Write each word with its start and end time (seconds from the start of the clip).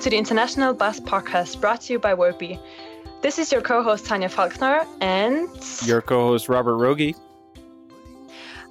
to 0.00 0.08
the 0.08 0.16
International 0.16 0.72
Buzz 0.72 0.98
podcast 0.98 1.60
brought 1.60 1.82
to 1.82 1.92
you 1.92 1.98
by 1.98 2.14
Wordbee. 2.14 2.58
This 3.20 3.38
is 3.38 3.52
your 3.52 3.60
co 3.60 3.82
host 3.82 4.06
Tanya 4.06 4.30
Falkner 4.30 4.86
and 5.02 5.46
your 5.84 6.00
co 6.00 6.28
host 6.28 6.48
Robert 6.48 6.76
Rogi. 6.76 7.14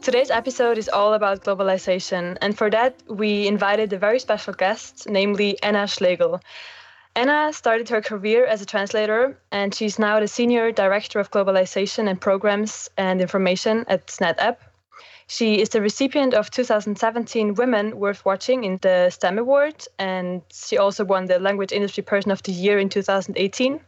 Today's 0.01 0.31
episode 0.31 0.79
is 0.79 0.89
all 0.89 1.13
about 1.13 1.43
globalization, 1.43 2.35
and 2.41 2.57
for 2.57 2.71
that, 2.71 3.03
we 3.07 3.45
invited 3.47 3.93
a 3.93 3.99
very 3.99 4.17
special 4.17 4.55
guest, 4.55 5.07
namely 5.07 5.61
Anna 5.61 5.85
Schlegel. 5.85 6.41
Anna 7.15 7.53
started 7.53 7.89
her 7.89 8.01
career 8.01 8.45
as 8.45 8.63
a 8.63 8.65
translator, 8.65 9.37
and 9.51 9.75
she's 9.75 9.99
now 9.99 10.19
the 10.19 10.27
Senior 10.27 10.71
Director 10.71 11.19
of 11.19 11.29
Globalization 11.29 12.09
and 12.09 12.19
Programs 12.19 12.89
and 12.97 13.21
Information 13.21 13.85
at 13.87 14.07
NetApp, 14.07 14.57
she 15.29 15.61
is 15.61 15.69
the 15.69 15.79
recipient 15.79 16.33
of 16.33 16.49
2017 16.49 17.53
Women 17.53 17.99
Worth 17.99 18.25
Watching 18.25 18.63
in 18.63 18.79
the 18.81 19.11
STEM 19.11 19.37
Award, 19.37 19.85
and 19.99 20.41
she 20.51 20.75
also 20.79 21.05
won 21.05 21.25
the 21.25 21.37
Language 21.37 21.71
Industry 21.71 22.01
Person 22.01 22.31
of 22.31 22.41
the 22.41 22.51
Year 22.51 22.79
in 22.79 22.89
2018. 22.89 23.79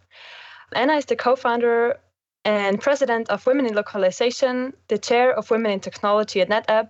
Anna 0.74 0.94
is 0.94 1.06
the 1.06 1.16
co 1.16 1.36
founder 1.36 1.98
and 2.46 2.80
president 2.80 3.28
of 3.32 3.44
Women 3.48 3.66
in 3.66 3.74
Localization, 3.74 4.74
the 4.88 5.00
chair 5.00 5.34
of 5.34 5.50
Women 5.50 5.72
in 5.72 5.80
Technology 5.80 6.42
at 6.42 6.50
NetApp, 6.50 6.90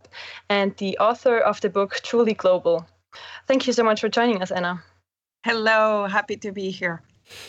and 0.49 0.75
the 0.75 0.97
author 0.97 1.37
of 1.37 1.61
the 1.61 1.69
book 1.69 2.01
Truly 2.03 2.33
Global. 2.33 2.85
Thank 3.47 3.67
you 3.67 3.73
so 3.73 3.85
much 3.85 4.01
for 4.01 4.09
joining 4.09 4.41
us, 4.41 4.51
Anna. 4.51 4.83
Hello, 5.45 6.07
happy 6.07 6.35
to 6.35 6.51
be 6.51 6.71
here. 6.71 7.01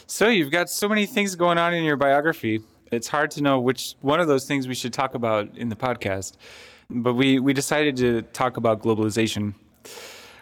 So, 0.07 0.29
you've 0.29 0.53
got 0.53 0.71
so 0.71 0.89
many 0.89 1.07
things 1.07 1.35
going 1.35 1.59
on 1.59 1.75
in 1.75 1.83
your 1.83 1.97
biography. 1.97 2.61
It's 2.93 3.09
hard 3.09 3.33
to 3.33 3.41
know 3.43 3.59
which 3.59 3.97
one 4.03 4.21
of 4.21 4.29
those 4.29 4.47
things 4.47 4.69
we 4.69 4.75
should 4.75 4.93
talk 4.93 5.15
about 5.17 5.57
in 5.57 5.69
the 5.69 5.77
podcast 5.77 6.37
but 6.95 7.15
we, 7.15 7.39
we 7.39 7.53
decided 7.53 7.97
to 7.99 8.23
talk 8.23 8.57
about 8.57 8.83
globalization. 8.83 9.55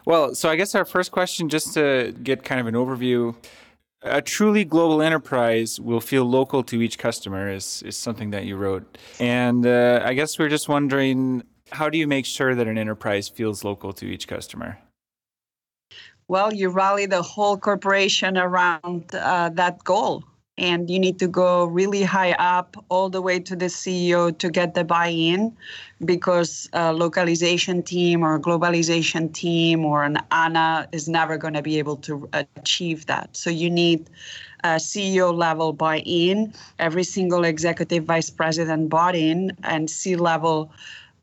Well, 0.07 0.35
so 0.35 0.49
I 0.49 0.57
guess 0.57 0.75
our 0.75 0.85
first 0.85 1.13
question, 1.13 1.49
just 1.49 1.75
to 1.75 2.15
get 2.23 2.43
kind 2.43 2.61
of 2.61 2.67
an 2.67 2.75
overview, 2.75 3.35
a 4.03 4.23
truly 4.23 4.65
global 4.65 5.03
enterprise 5.03 5.79
will 5.79 6.01
feel 6.01 6.25
local 6.25 6.63
to 6.65 6.81
each 6.81 6.99
customer 6.99 7.51
is, 7.51 7.83
is 7.83 7.97
something 7.97 8.31
that 8.31 8.47
you 8.47 8.57
wrote. 8.57 8.99
And 9.19 9.67
uh, 9.67 10.01
I 10.05 10.15
guess 10.15 10.39
we're 10.39 10.49
just 10.49 10.69
wondering 10.69 11.43
how 11.71 11.89
do 11.89 11.99
you 11.99 12.07
make 12.07 12.27
sure 12.27 12.55
that 12.55 12.67
an 12.67 12.79
enterprise 12.79 13.29
feels 13.29 13.63
local 13.63 13.93
to 13.95 14.07
each 14.07 14.27
customer? 14.27 14.79
Well, 16.29 16.53
you 16.55 16.71
rally 16.71 17.07
the 17.07 17.23
whole 17.23 17.59
corporation 17.59 18.39
around 18.39 19.15
uh, 19.15 19.51
that 19.51 19.83
goal 19.85 20.25
and 20.61 20.91
you 20.91 20.99
need 20.99 21.19
to 21.19 21.27
go 21.27 21.65
really 21.65 22.03
high 22.03 22.33
up 22.33 22.77
all 22.91 23.09
the 23.09 23.23
way 23.23 23.41
to 23.41 23.57
the 23.57 23.65
ceo 23.65 24.37
to 24.39 24.51
get 24.51 24.75
the 24.75 24.85
buy-in 24.85 25.57
because 26.05 26.69
a 26.75 26.93
localization 26.93 27.83
team 27.83 28.23
or 28.23 28.35
a 28.37 28.41
globalization 28.41 29.33
team 29.33 29.85
or 29.85 30.05
an 30.05 30.19
ana 30.31 30.87
is 30.93 31.09
never 31.09 31.39
going 31.39 31.55
to 31.55 31.63
be 31.63 31.79
able 31.79 31.97
to 31.97 32.29
achieve 32.57 33.07
that. 33.07 33.35
So 33.37 33.51
you 33.51 33.71
need 33.71 34.09
a 34.63 34.77
ceo 34.77 35.35
level 35.35 35.73
buy-in. 35.73 36.53
Every 36.79 37.05
single 37.05 37.45
executive 37.45 38.05
vice 38.05 38.31
president 38.31 38.91
bought 38.91 39.17
in 39.17 39.57
and 39.65 39.89
c 39.89 40.15
level 40.15 40.71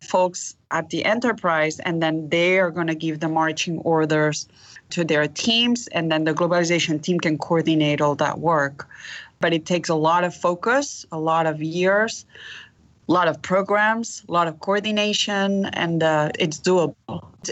folks 0.02 0.56
at 0.72 0.90
the 0.90 1.06
enterprise 1.06 1.80
and 1.80 2.02
then 2.02 2.30
they 2.30 2.60
are 2.60 2.72
going 2.72 2.88
to 2.88 2.96
give 2.96 3.20
the 3.20 3.28
marching 3.28 3.80
orders 3.80 4.48
to 4.90 5.04
their 5.04 5.28
teams 5.28 5.88
and 5.88 6.12
then 6.12 6.24
the 6.24 6.34
globalization 6.34 7.02
team 7.02 7.20
can 7.20 7.38
coordinate 7.38 8.00
all 8.00 8.16
that 8.16 8.40
work 8.40 8.88
but 9.40 9.54
it 9.54 9.66
takes 9.66 9.90
a 9.90 9.96
lot 9.96 10.24
of 10.24 10.34
focus, 10.34 11.06
a 11.12 11.20
lot 11.20 11.46
of 11.46 11.62
years, 11.62 12.26
a 13.08 13.12
lot 13.12 13.28
of 13.28 13.42
programs, 13.42 14.24
a 14.28 14.32
lot 14.32 14.48
of 14.48 14.60
coordination, 14.60 15.66
and 15.68 16.04
uh, 16.04 16.30
it's 16.38 16.60
doable. 16.60 16.96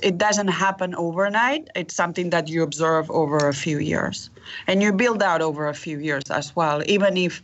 It 0.04 0.18
doesn't 0.18 0.50
happen 0.50 0.94
overnight. 0.96 1.70
It's 1.76 1.94
something 1.94 2.30
that 2.32 2.50
you 2.50 2.62
observe 2.64 3.10
over 3.10 3.38
a 3.38 3.54
few 3.54 3.80
years, 3.80 4.30
and 4.68 4.84
you 4.84 4.92
build 4.92 5.24
out 5.24 5.42
over 5.42 5.70
a 5.70 5.74
few 5.74 6.00
years 6.00 6.24
as 6.30 6.54
well. 6.56 6.84
Even 6.88 7.16
if 7.16 7.42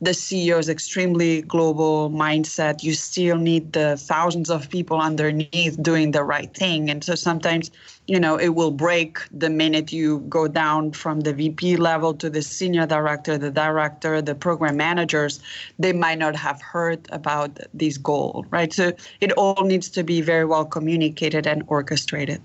the 0.00 0.12
CEO 0.12 0.58
is 0.58 0.70
extremely 0.70 1.42
global 1.42 2.08
mindset, 2.08 2.82
you 2.82 2.94
still 2.94 3.36
need 3.36 3.74
the 3.74 3.98
thousands 3.98 4.48
of 4.48 4.70
people 4.70 4.98
underneath 4.98 5.82
doing 5.82 6.12
the 6.12 6.24
right 6.24 6.54
thing, 6.54 6.88
and 6.88 7.04
so 7.04 7.14
sometimes 7.14 7.70
you 8.10 8.18
know 8.18 8.36
it 8.36 8.50
will 8.58 8.72
break 8.72 9.18
the 9.30 9.48
minute 9.48 9.92
you 9.92 10.18
go 10.28 10.48
down 10.48 10.90
from 10.90 11.20
the 11.20 11.32
vp 11.32 11.76
level 11.76 12.12
to 12.12 12.28
the 12.28 12.42
senior 12.42 12.84
director 12.84 13.38
the 13.38 13.50
director 13.50 14.20
the 14.20 14.34
program 14.34 14.76
managers. 14.76 15.40
They 15.78 15.92
might 15.92 16.18
not 16.18 16.34
have 16.34 16.60
heard 16.60 17.00
about 17.12 17.58
this 17.72 17.96
goal 17.98 18.44
right? 18.50 18.72
So 18.72 18.92
it 19.20 19.30
all 19.32 19.64
needs 19.64 19.88
to 19.90 20.02
be 20.02 20.20
very 20.20 20.44
well 20.44 20.64
communicated 20.64 21.46
and 21.46 21.62
orchestrated. 21.68 22.42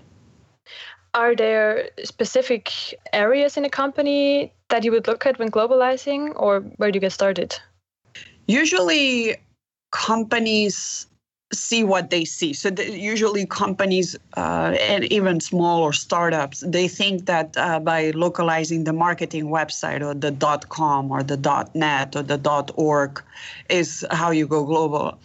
Are 1.14 1.34
there 1.34 1.88
specific 2.04 2.72
areas 3.12 3.56
in 3.56 3.64
a 3.64 3.70
company 3.70 4.52
that 4.68 4.84
you 4.84 4.92
would 4.92 5.06
look 5.08 5.26
at 5.26 5.38
when 5.38 5.50
globalizing 5.50 6.32
or 6.36 6.60
where 6.76 6.92
do 6.92 6.96
you 6.96 7.00
get 7.00 7.12
started? 7.12 7.58
Usually 8.46 9.36
companies 9.90 11.06
see 11.52 11.84
what 11.84 12.10
they 12.10 12.24
see. 12.24 12.52
So 12.52 12.70
the, 12.70 12.90
usually 12.90 13.46
companies 13.46 14.16
uh, 14.36 14.76
and 14.80 15.04
even 15.12 15.40
small 15.40 15.82
or 15.82 15.92
startups, 15.92 16.64
they 16.66 16.88
think 16.88 17.26
that 17.26 17.56
uh, 17.56 17.78
by 17.78 18.10
localizing 18.10 18.84
the 18.84 18.92
marketing 18.92 19.46
website 19.46 20.02
or 20.02 20.14
the 20.14 20.32
.com 20.68 21.10
or 21.10 21.22
the 21.22 21.36
.net 21.74 22.16
or 22.16 22.22
the 22.22 22.72
.org 22.74 23.22
is 23.68 24.04
how 24.10 24.30
you 24.30 24.46
go 24.46 24.64
global. 24.64 25.18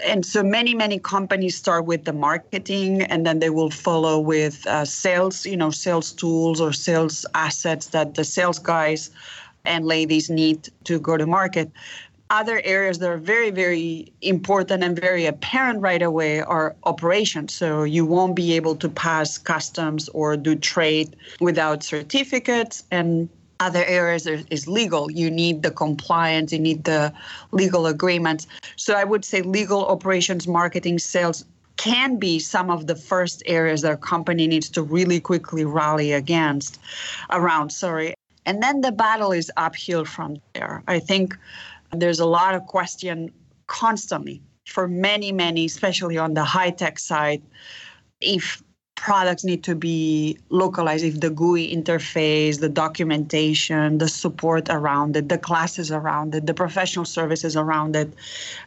And 0.00 0.24
so 0.24 0.44
many, 0.44 0.76
many 0.76 1.00
companies 1.00 1.56
start 1.56 1.84
with 1.84 2.04
the 2.04 2.12
marketing 2.12 3.02
and 3.02 3.26
then 3.26 3.40
they 3.40 3.50
will 3.50 3.70
follow 3.70 4.20
with 4.20 4.64
uh, 4.68 4.84
sales, 4.84 5.44
you 5.44 5.56
know, 5.56 5.72
sales 5.72 6.12
tools 6.12 6.60
or 6.60 6.72
sales 6.72 7.26
assets 7.34 7.88
that 7.88 8.14
the 8.14 8.22
sales 8.22 8.60
guys 8.60 9.10
and 9.64 9.84
ladies 9.84 10.30
need 10.30 10.68
to 10.84 11.00
go 11.00 11.16
to 11.16 11.26
market 11.26 11.70
other 12.30 12.60
areas 12.64 12.98
that 12.98 13.08
are 13.08 13.18
very, 13.18 13.50
very 13.50 14.12
important 14.22 14.84
and 14.84 14.98
very 14.98 15.26
apparent 15.26 15.80
right 15.80 16.02
away 16.02 16.40
are 16.40 16.76
operations. 16.84 17.54
So 17.54 17.84
you 17.84 18.04
won't 18.04 18.36
be 18.36 18.54
able 18.54 18.76
to 18.76 18.88
pass 18.88 19.38
customs 19.38 20.08
or 20.10 20.36
do 20.36 20.54
trade 20.54 21.16
without 21.40 21.82
certificates. 21.82 22.84
And 22.90 23.28
other 23.60 23.84
areas 23.84 24.26
is 24.26 24.68
legal. 24.68 25.10
You 25.10 25.30
need 25.30 25.62
the 25.62 25.70
compliance, 25.70 26.52
you 26.52 26.58
need 26.58 26.84
the 26.84 27.12
legal 27.50 27.86
agreements. 27.86 28.46
So 28.76 28.94
I 28.94 29.04
would 29.04 29.24
say 29.24 29.42
legal 29.42 29.84
operations, 29.86 30.46
marketing, 30.46 30.98
sales 30.98 31.44
can 31.76 32.18
be 32.18 32.38
some 32.38 32.70
of 32.70 32.86
the 32.86 32.96
first 32.96 33.42
areas 33.46 33.82
that 33.82 33.92
a 33.92 33.96
company 33.96 34.46
needs 34.46 34.68
to 34.68 34.82
really 34.82 35.20
quickly 35.20 35.64
rally 35.64 36.12
against 36.12 36.78
around 37.30 37.70
sorry 37.70 38.14
and 38.44 38.60
then 38.60 38.80
the 38.80 38.90
battle 38.90 39.30
is 39.30 39.50
uphill 39.56 40.04
from 40.04 40.36
there 40.54 40.82
i 40.88 40.98
think 40.98 41.38
there's 41.92 42.20
a 42.20 42.26
lot 42.26 42.54
of 42.54 42.66
question 42.66 43.32
constantly 43.66 44.42
for 44.66 44.86
many, 44.86 45.32
many, 45.32 45.64
especially 45.64 46.18
on 46.18 46.34
the 46.34 46.44
high 46.44 46.70
tech 46.70 46.98
side, 46.98 47.42
if 48.20 48.62
products 48.96 49.44
need 49.44 49.62
to 49.64 49.74
be 49.74 50.36
localized, 50.50 51.04
if 51.04 51.20
the 51.20 51.30
GUI 51.30 51.74
interface, 51.74 52.60
the 52.60 52.68
documentation, 52.68 53.98
the 53.98 54.08
support 54.08 54.68
around 54.68 55.16
it, 55.16 55.28
the 55.28 55.38
classes 55.38 55.90
around 55.90 56.34
it, 56.34 56.46
the 56.46 56.54
professional 56.54 57.04
services 57.04 57.56
around 57.56 57.96
it 57.96 58.12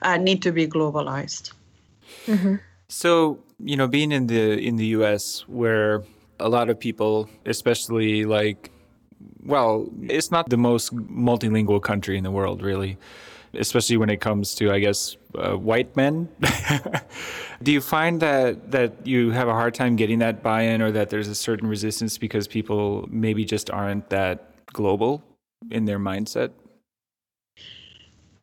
uh, 0.01 0.17
need 0.17 0.41
to 0.41 0.51
be 0.51 0.67
globalized. 0.67 1.51
Mm-hmm. 2.25 2.55
So, 2.87 3.39
you 3.59 3.75
know, 3.75 3.87
being 3.87 4.11
in 4.11 4.27
the 4.27 4.57
in 4.57 4.77
the 4.77 4.87
US 4.97 5.45
where 5.47 6.03
a 6.39 6.49
lot 6.49 6.69
of 6.69 6.79
people, 6.79 7.29
especially 7.45 8.25
like 8.25 8.70
well, 9.45 9.89
it's 10.03 10.31
not 10.31 10.49
the 10.49 10.57
most 10.57 10.95
multilingual 10.95 11.81
country 11.81 12.17
in 12.17 12.23
the 12.23 12.31
world, 12.31 12.61
really, 12.61 12.97
especially 13.53 13.97
when 13.97 14.09
it 14.09 14.21
comes 14.21 14.55
to, 14.55 14.71
I 14.71 14.79
guess, 14.79 15.17
uh, 15.35 15.53
white 15.53 15.95
men. 15.95 16.29
Do 17.63 17.71
you 17.71 17.81
find 17.81 18.21
that 18.21 18.71
that 18.71 19.05
you 19.05 19.31
have 19.31 19.47
a 19.47 19.53
hard 19.53 19.73
time 19.73 19.95
getting 19.95 20.19
that 20.19 20.41
buy-in, 20.41 20.81
or 20.81 20.91
that 20.91 21.09
there's 21.09 21.27
a 21.27 21.35
certain 21.35 21.67
resistance 21.67 22.17
because 22.17 22.47
people 22.47 23.07
maybe 23.09 23.45
just 23.45 23.69
aren't 23.69 24.09
that 24.09 24.53
global 24.67 25.23
in 25.69 25.85
their 25.85 25.99
mindset? 25.99 26.51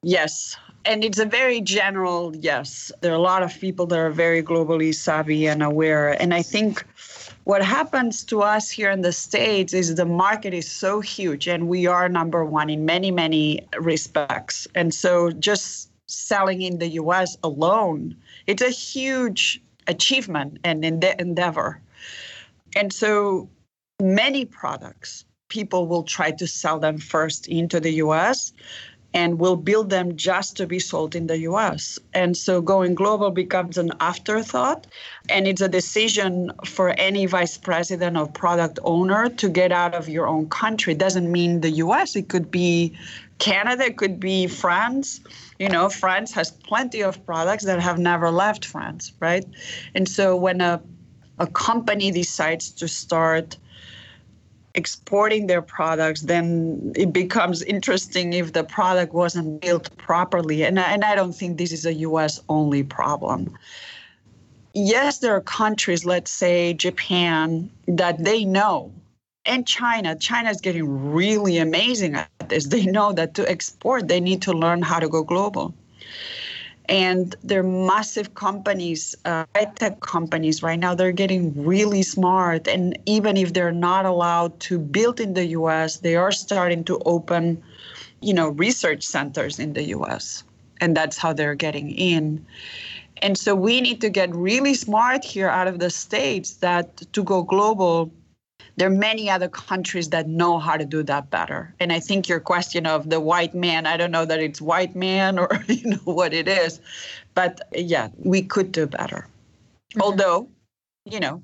Yes, 0.03 0.57
and 0.85 1.05
it's 1.05 1.19
a 1.19 1.27
very 1.27 1.61
general 1.61 2.35
yes. 2.37 2.93
There 3.01 3.13
are 3.13 3.17
a 3.17 3.21
lot 3.21 3.43
of 3.43 3.59
people 3.59 3.87
that 3.87 3.99
are 3.99 4.11
very 4.11 4.43
globally 4.43 4.95
savvy 4.95 5.47
and 5.49 5.63
aware, 5.63 6.21
and 6.23 6.33
I 6.33 6.43
think 6.43 6.85
what 7.49 7.65
happens 7.65 8.25
to 8.25 8.43
us 8.43 8.69
here 8.69 8.91
in 8.91 9.01
the 9.01 9.11
states 9.11 9.73
is 9.73 9.95
the 9.95 10.05
market 10.05 10.53
is 10.53 10.71
so 10.71 11.01
huge 11.01 11.49
and 11.49 11.67
we 11.67 11.87
are 11.87 12.07
number 12.07 12.45
one 12.45 12.69
in 12.69 12.85
many 12.85 13.11
many 13.11 13.67
respects. 13.81 14.69
And 14.75 14.93
so 14.93 15.31
just 15.31 15.91
selling 16.05 16.61
in 16.61 16.77
the 16.77 16.89
us 16.89 17.39
alone 17.43 18.15
it's 18.47 18.61
a 18.61 18.69
huge 18.69 19.63
achievement 19.87 20.59
and 20.63 20.85
endeavor. 20.85 21.81
And 22.77 22.93
so 22.93 23.49
many 23.99 24.45
products 24.45 25.25
people 25.49 25.87
will 25.87 26.03
try 26.03 26.31
to 26.33 26.47
sell 26.47 26.79
them 26.79 26.99
first 26.99 27.49
into 27.49 27.81
the 27.81 27.93
us 27.93 28.53
and 29.19 29.41
will 29.41 29.57
build 29.57 29.91
them 29.91 30.17
just 30.17 30.57
to 30.57 30.65
be 30.65 30.79
sold 30.79 31.17
in 31.17 31.27
the 31.27 31.39
US. 31.51 31.99
And 32.15 32.37
so 32.37 32.61
going 32.61 32.95
global 32.95 33.33
becomes 33.33 33.77
an 33.77 33.91
afterthought. 33.99 34.87
And 35.29 35.49
it's 35.49 35.61
a 35.61 35.69
decision 35.69 36.53
for 36.65 36.91
any 36.91 37.27
vice 37.27 37.59
president 37.59 38.17
or 38.17 38.29
product 38.29 38.79
owner 38.85 39.29
to 39.29 39.49
get 39.49 39.73
out 39.73 39.93
of 39.93 40.09
your 40.09 40.29
own 40.29 40.49
country. 40.49 40.93
It 40.93 41.01
doesn't 41.01 41.33
mean 41.33 41.63
the 41.63 41.73
US, 41.87 42.15
it 42.15 42.29
could 42.29 42.49
be 42.49 42.97
Canada, 43.39 43.87
it 43.87 43.97
could 43.97 44.21
be 44.21 44.47
France. 44.47 45.21
You 45.59 45.69
know, 45.69 45.89
France 45.89 46.31
has 46.35 46.53
plenty 46.53 47.03
of 47.03 47.13
products 47.27 47.65
that 47.65 47.81
have 47.81 47.99
never 47.99 48.31
left 48.31 48.65
France, 48.65 49.11
right? 49.19 49.47
And 49.97 50.09
so 50.09 50.37
when 50.37 50.61
a, 50.61 50.81
a 51.41 51.49
company 51.49 52.13
decides 52.13 52.71
to 52.81 52.87
start 52.87 53.57
exporting 54.79 55.49
their 55.49 55.61
products, 55.61 56.23
then 56.23 56.93
it 56.97 57.13
becomes 57.13 57.63
interesting 57.63 58.33
if 58.33 58.53
the 58.53 58.65
product 58.65 59.13
wasn't 59.13 59.61
built 59.61 59.95
properly. 59.99 60.63
And, 60.63 60.79
and 60.79 61.05
I 61.05 61.15
don't 61.15 61.35
think 61.35 61.59
this 61.59 61.73
is 61.73 61.85
a 61.85 61.93
US 62.09 62.41
only 62.49 62.83
problem. 62.85 63.41
Yes, 64.73 65.19
there 65.19 65.35
are 65.35 65.41
countries, 65.41 66.05
let's 66.05 66.31
say 66.31 66.73
Japan, 66.73 67.69
that 67.89 68.25
they 68.25 68.45
know, 68.45 68.93
and 69.45 69.67
China. 69.67 70.17
China 70.17 70.51
is 70.51 70.61
getting 70.61 71.13
really 71.13 71.59
amazing 71.59 72.15
at 72.15 72.49
this. 72.49 72.67
They 72.67 72.87
know 72.87 73.13
that 73.13 73.35
to 73.35 73.51
export, 73.51 74.07
they 74.09 74.21
need 74.21 74.41
to 74.43 74.53
learn 74.53 74.81
how 74.83 75.01
to 75.01 75.09
go 75.09 75.25
global 75.25 75.75
and 76.89 77.37
they're 77.43 77.63
massive 77.63 78.35
companies 78.35 79.15
uh, 79.25 79.45
high-tech 79.55 80.01
companies 80.01 80.63
right 80.63 80.79
now. 80.79 80.95
They're 80.95 81.13
getting 81.13 81.53
really 81.65 82.03
smart. 82.03 82.67
And 82.67 82.99
even 83.07 83.37
if 83.37 83.53
they're 83.53 83.73
not 83.73 84.07
allowed 84.07 84.59
to 84.61 84.79
build 84.79 85.21
in 85.21 85.35
the 85.35 85.45
us 85.47 85.99
they 85.99 86.17
are 86.17 86.33
starting 86.33 86.85
to 86.85 86.99
open 87.05 87.63
you 88.21 88.35
know 88.35 88.49
research 88.49 89.05
centers 89.05 89.59
in 89.59 89.75
the 89.75 89.83
us 89.85 90.45
and 90.81 90.97
that's 90.97 91.19
how 91.19 91.33
they're 91.33 91.55
getting 91.55 91.91
in. 91.91 92.45
And 93.21 93.37
so 93.37 93.55
we 93.55 93.81
need 93.81 94.01
to 94.01 94.11
get 94.11 94.35
really 94.35 94.75
smart 94.75 95.25
here 95.25 95.49
out 95.49 95.67
of 95.67 95.81
the 95.81 95.91
states 95.91 96.55
that 96.59 96.97
to 97.13 97.23
go 97.25 97.43
global 97.43 98.13
there 98.79 98.87
are 98.87 98.91
many 98.91 99.29
other 99.29 99.49
countries 99.49 100.11
that 100.11 100.29
know 100.29 100.61
how 100.61 100.77
to 100.77 100.85
do 100.85 101.03
that 101.03 101.31
better. 101.31 101.75
And 101.81 101.93
I 101.93 101.99
think 101.99 102.29
your 102.29 102.39
question 102.39 102.87
of 102.87 103.11
the 103.11 103.19
white 103.19 103.53
man, 103.53 103.87
I 103.87 103.97
don't 103.97 104.13
know 104.13 104.25
that 104.25 104.39
it's 104.39 104.61
white 104.61 104.95
man 104.95 105.37
or 105.37 105.49
you 105.67 105.91
know 105.91 106.05
what 106.05 106.33
it 106.33 106.47
is, 106.47 106.81
but 107.35 107.61
yeah, 107.75 108.09
we 108.19 108.41
could 108.41 108.71
do 108.71 108.87
better. 108.87 109.27
Mm-hmm. 109.91 110.03
Although, 110.03 110.49
you 111.05 111.19
know, 111.19 111.43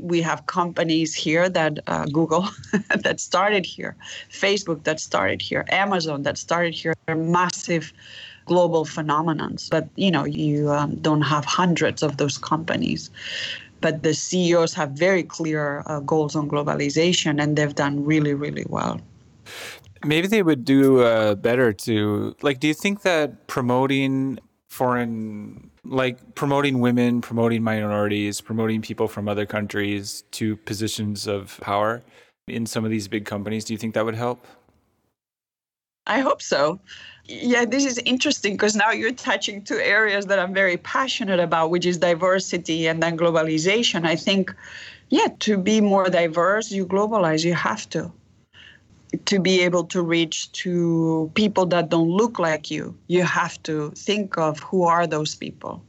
we 0.00 0.20
have 0.22 0.46
companies 0.46 1.14
here 1.14 1.48
that 1.48 1.78
uh, 1.86 2.06
Google 2.06 2.48
that 2.96 3.20
started 3.20 3.64
here, 3.64 3.94
Facebook 4.28 4.82
that 4.82 4.98
started 4.98 5.40
here, 5.40 5.64
Amazon 5.68 6.24
that 6.24 6.36
started 6.36 6.74
here, 6.74 6.94
They're 7.06 7.14
massive 7.14 7.92
global 8.46 8.84
phenomenons. 8.84 9.70
But 9.70 9.88
you 9.94 10.10
know, 10.10 10.24
you 10.24 10.72
um, 10.72 10.96
don't 10.96 11.22
have 11.22 11.44
hundreds 11.44 12.02
of 12.02 12.16
those 12.16 12.36
companies 12.36 13.10
but 13.84 14.02
the 14.02 14.14
CEOs 14.14 14.72
have 14.72 14.92
very 14.92 15.22
clear 15.22 15.82
uh, 15.84 16.00
goals 16.00 16.34
on 16.34 16.48
globalization, 16.48 17.38
and 17.38 17.54
they've 17.54 17.74
done 17.74 18.02
really, 18.02 18.32
really 18.32 18.64
well. 18.70 18.98
Maybe 20.02 20.26
they 20.26 20.42
would 20.42 20.64
do 20.64 21.02
uh, 21.02 21.34
better 21.34 21.70
to 21.84 22.34
like. 22.40 22.60
Do 22.60 22.66
you 22.66 22.72
think 22.72 23.02
that 23.02 23.46
promoting 23.46 24.38
foreign, 24.70 25.70
like 25.84 26.34
promoting 26.34 26.80
women, 26.80 27.20
promoting 27.20 27.62
minorities, 27.62 28.40
promoting 28.40 28.80
people 28.80 29.06
from 29.06 29.28
other 29.28 29.44
countries 29.44 30.24
to 30.30 30.56
positions 30.56 31.26
of 31.26 31.58
power 31.60 32.02
in 32.48 32.64
some 32.64 32.86
of 32.86 32.90
these 32.90 33.06
big 33.06 33.26
companies, 33.26 33.66
do 33.66 33.74
you 33.74 33.78
think 33.78 33.92
that 33.92 34.06
would 34.06 34.14
help? 34.14 34.46
I 36.06 36.20
hope 36.20 36.40
so. 36.40 36.80
Yeah, 37.26 37.64
this 37.64 37.86
is 37.86 37.98
interesting 37.98 38.52
because 38.52 38.76
now 38.76 38.90
you're 38.90 39.12
touching 39.12 39.62
two 39.62 39.78
areas 39.78 40.26
that 40.26 40.38
I'm 40.38 40.52
very 40.52 40.76
passionate 40.76 41.40
about, 41.40 41.70
which 41.70 41.86
is 41.86 41.96
diversity 41.96 42.86
and 42.86 43.02
then 43.02 43.16
globalization. 43.16 44.06
I 44.06 44.14
think, 44.14 44.54
yeah, 45.08 45.28
to 45.40 45.56
be 45.56 45.80
more 45.80 46.10
diverse, 46.10 46.70
you 46.70 46.84
globalize, 46.86 47.44
you 47.44 47.54
have 47.54 47.88
to. 47.90 48.12
To 49.26 49.38
be 49.38 49.60
able 49.62 49.84
to 49.84 50.02
reach 50.02 50.52
to 50.52 51.30
people 51.34 51.66
that 51.66 51.88
don't 51.88 52.10
look 52.10 52.38
like 52.38 52.70
you, 52.70 52.94
you 53.06 53.22
have 53.22 53.62
to 53.62 53.92
think 53.92 54.36
of 54.36 54.58
who 54.58 54.82
are 54.82 55.06
those 55.06 55.34
people. 55.34 55.82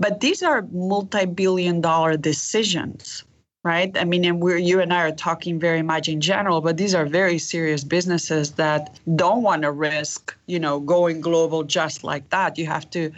But 0.00 0.20
these 0.20 0.42
are 0.42 0.62
multi 0.72 1.26
billion 1.26 1.80
dollar 1.80 2.16
decisions 2.16 3.25
right? 3.66 3.98
I 3.98 4.04
mean, 4.04 4.24
and 4.24 4.40
we're 4.40 4.58
you 4.58 4.80
and 4.80 4.92
I 4.92 5.00
are 5.08 5.12
talking 5.28 5.58
very 5.58 5.82
much 5.82 6.08
in 6.08 6.20
general, 6.20 6.60
but 6.60 6.76
these 6.76 6.94
are 6.94 7.04
very 7.04 7.36
serious 7.36 7.82
businesses 7.82 8.52
that 8.52 9.00
don't 9.16 9.42
want 9.42 9.62
to 9.62 9.72
risk, 9.72 10.36
you 10.46 10.60
know, 10.60 10.78
going 10.78 11.20
global 11.20 11.64
just 11.64 12.04
like 12.04 12.30
that. 12.30 12.58
You 12.58 12.66
have 12.66 12.88
to 12.90 13.10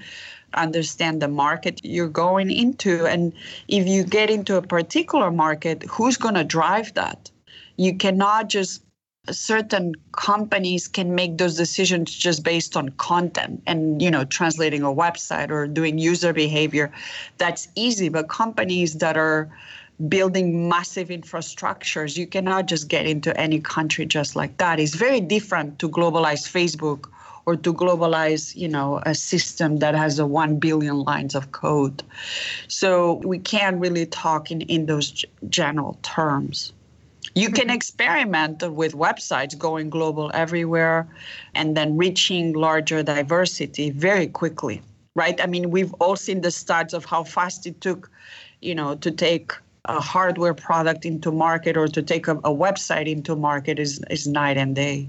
understand 0.55 1.21
the 1.21 1.29
market 1.29 1.83
you're 1.85 2.09
going 2.09 2.51
into, 2.51 3.05
and 3.07 3.35
if 3.69 3.87
you 3.87 4.05
get 4.05 4.31
into 4.31 4.57
a 4.57 4.63
particular 4.63 5.31
market, 5.31 5.83
who's 5.83 6.17
going 6.17 6.37
to 6.37 6.45
drive 6.45 6.95
that? 6.95 7.31
You 7.77 7.95
cannot 7.97 8.49
just 8.49 8.83
certain 9.31 9.95
companies 10.13 10.89
can 10.89 11.15
make 11.15 11.37
those 11.37 11.57
decisions 11.59 12.15
just 12.15 12.43
based 12.43 12.75
on 12.75 12.89
content 12.97 13.63
and 13.67 14.01
you 14.01 14.11
know 14.11 14.25
translating 14.25 14.83
a 14.83 14.95
website 15.05 15.51
or 15.51 15.67
doing 15.67 15.99
user 15.99 16.33
behavior 16.33 16.91
that's 17.37 17.69
easy 17.75 18.09
but 18.09 18.27
companies 18.31 18.95
that 18.95 19.19
are 19.19 19.51
building 20.07 20.69
massive 20.69 21.09
infrastructures. 21.09 22.17
You 22.17 22.27
cannot 22.27 22.67
just 22.67 22.89
get 22.89 23.07
into 23.07 23.37
any 23.39 23.59
country 23.59 24.07
just 24.07 24.37
like 24.37 24.57
that. 24.59 24.79
It's 24.79 24.95
very 24.95 25.21
different 25.21 25.79
to 25.81 25.89
globalize 25.89 26.47
Facebook 26.47 27.09
or 27.47 27.57
to 27.57 27.73
globalize, 27.73 28.55
you 28.55 28.69
know, 28.69 29.01
a 29.07 29.15
system 29.15 29.79
that 29.79 29.95
has 29.95 30.19
a 30.19 30.27
1 30.27 30.59
billion 30.59 31.01
lines 31.01 31.35
of 31.35 31.51
code. 31.53 32.03
So 32.69 33.15
we 33.25 33.39
can't 33.39 33.81
really 33.81 34.05
talk 34.07 34.51
in, 34.51 34.61
in 34.63 34.87
those 34.87 35.11
g- 35.11 35.29
general 35.49 35.99
terms. 36.03 36.73
You 37.35 37.51
can 37.51 37.69
mm-hmm. 37.69 37.77
experiment 37.77 38.71
with 38.71 38.93
websites 38.95 39.57
going 39.57 39.91
global 39.91 40.31
everywhere 40.35 41.09
and 41.55 41.77
then 41.77 41.97
reaching 41.97 42.53
larger 42.53 43.03
diversity 43.03 43.91
very 43.91 44.27
quickly, 44.27 44.83
right? 45.15 45.41
I 45.41 45.47
mean, 45.47 45.71
we've 45.71 45.95
all 45.95 46.17
seen 46.17 46.43
the 46.43 46.49
stats 46.49 46.93
of 46.93 47.05
how 47.05 47.25
fast 47.25 47.67
it 47.67 47.81
took, 47.81 48.11
you 48.61 48.75
know, 48.75 48.95
to 48.97 49.11
take 49.11 49.55
a 49.85 50.01
hardware 50.01 50.55
product 50.55 51.05
into 51.05 51.31
market 51.31 51.77
or 51.77 51.89
to 51.89 52.03
take 52.03 52.29
a, 52.29 52.37
a 52.39 52.55
website 52.55 53.07
into 53.07 53.37
market 53.37 53.79
is, 53.79 54.01
is 54.11 54.27
night 54.27 54.57
and 54.57 54.75
day. 54.75 55.09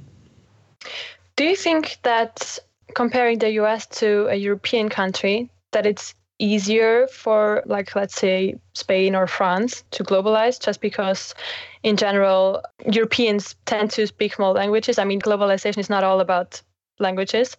Do 1.35 1.43
you 1.43 1.55
think 1.55 1.97
that 2.03 2.59
comparing 2.95 3.39
the 3.39 3.51
US 3.61 3.85
to 3.87 4.27
a 4.29 4.35
European 4.35 4.89
country, 4.89 5.49
that 5.71 5.85
it's 5.85 6.15
easier 6.39 7.05
for 7.07 7.61
like 7.65 7.95
let's 7.95 8.15
say 8.15 8.55
Spain 8.73 9.13
or 9.13 9.27
France 9.27 9.83
to 9.91 10.03
globalize 10.03 10.59
just 10.59 10.79
because 10.79 11.35
in 11.83 11.97
general 11.97 12.63
Europeans 12.89 13.55
tend 13.65 13.91
to 13.91 14.07
speak 14.07 14.39
more 14.39 14.53
languages. 14.53 14.97
I 14.97 15.03
mean 15.03 15.19
globalization 15.19 15.77
is 15.77 15.89
not 15.89 16.03
all 16.03 16.21
about 16.21 16.61
languages, 16.99 17.57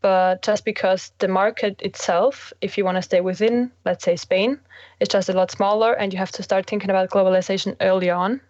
but 0.00 0.42
just 0.42 0.64
because 0.64 1.12
the 1.18 1.28
market 1.28 1.80
itself, 1.82 2.52
if 2.60 2.76
you 2.76 2.84
want 2.84 2.96
to 2.96 3.02
stay 3.02 3.20
within, 3.20 3.70
let's 3.84 4.04
say 4.04 4.16
Spain, 4.16 4.58
is 5.00 5.08
just 5.08 5.28
a 5.28 5.32
lot 5.32 5.50
smaller, 5.50 5.92
and 5.92 6.12
you 6.12 6.18
have 6.18 6.32
to 6.32 6.42
start 6.42 6.66
thinking 6.66 6.90
about 6.90 7.10
globalization 7.10 7.76
early 7.80 8.10
on. 8.10 8.40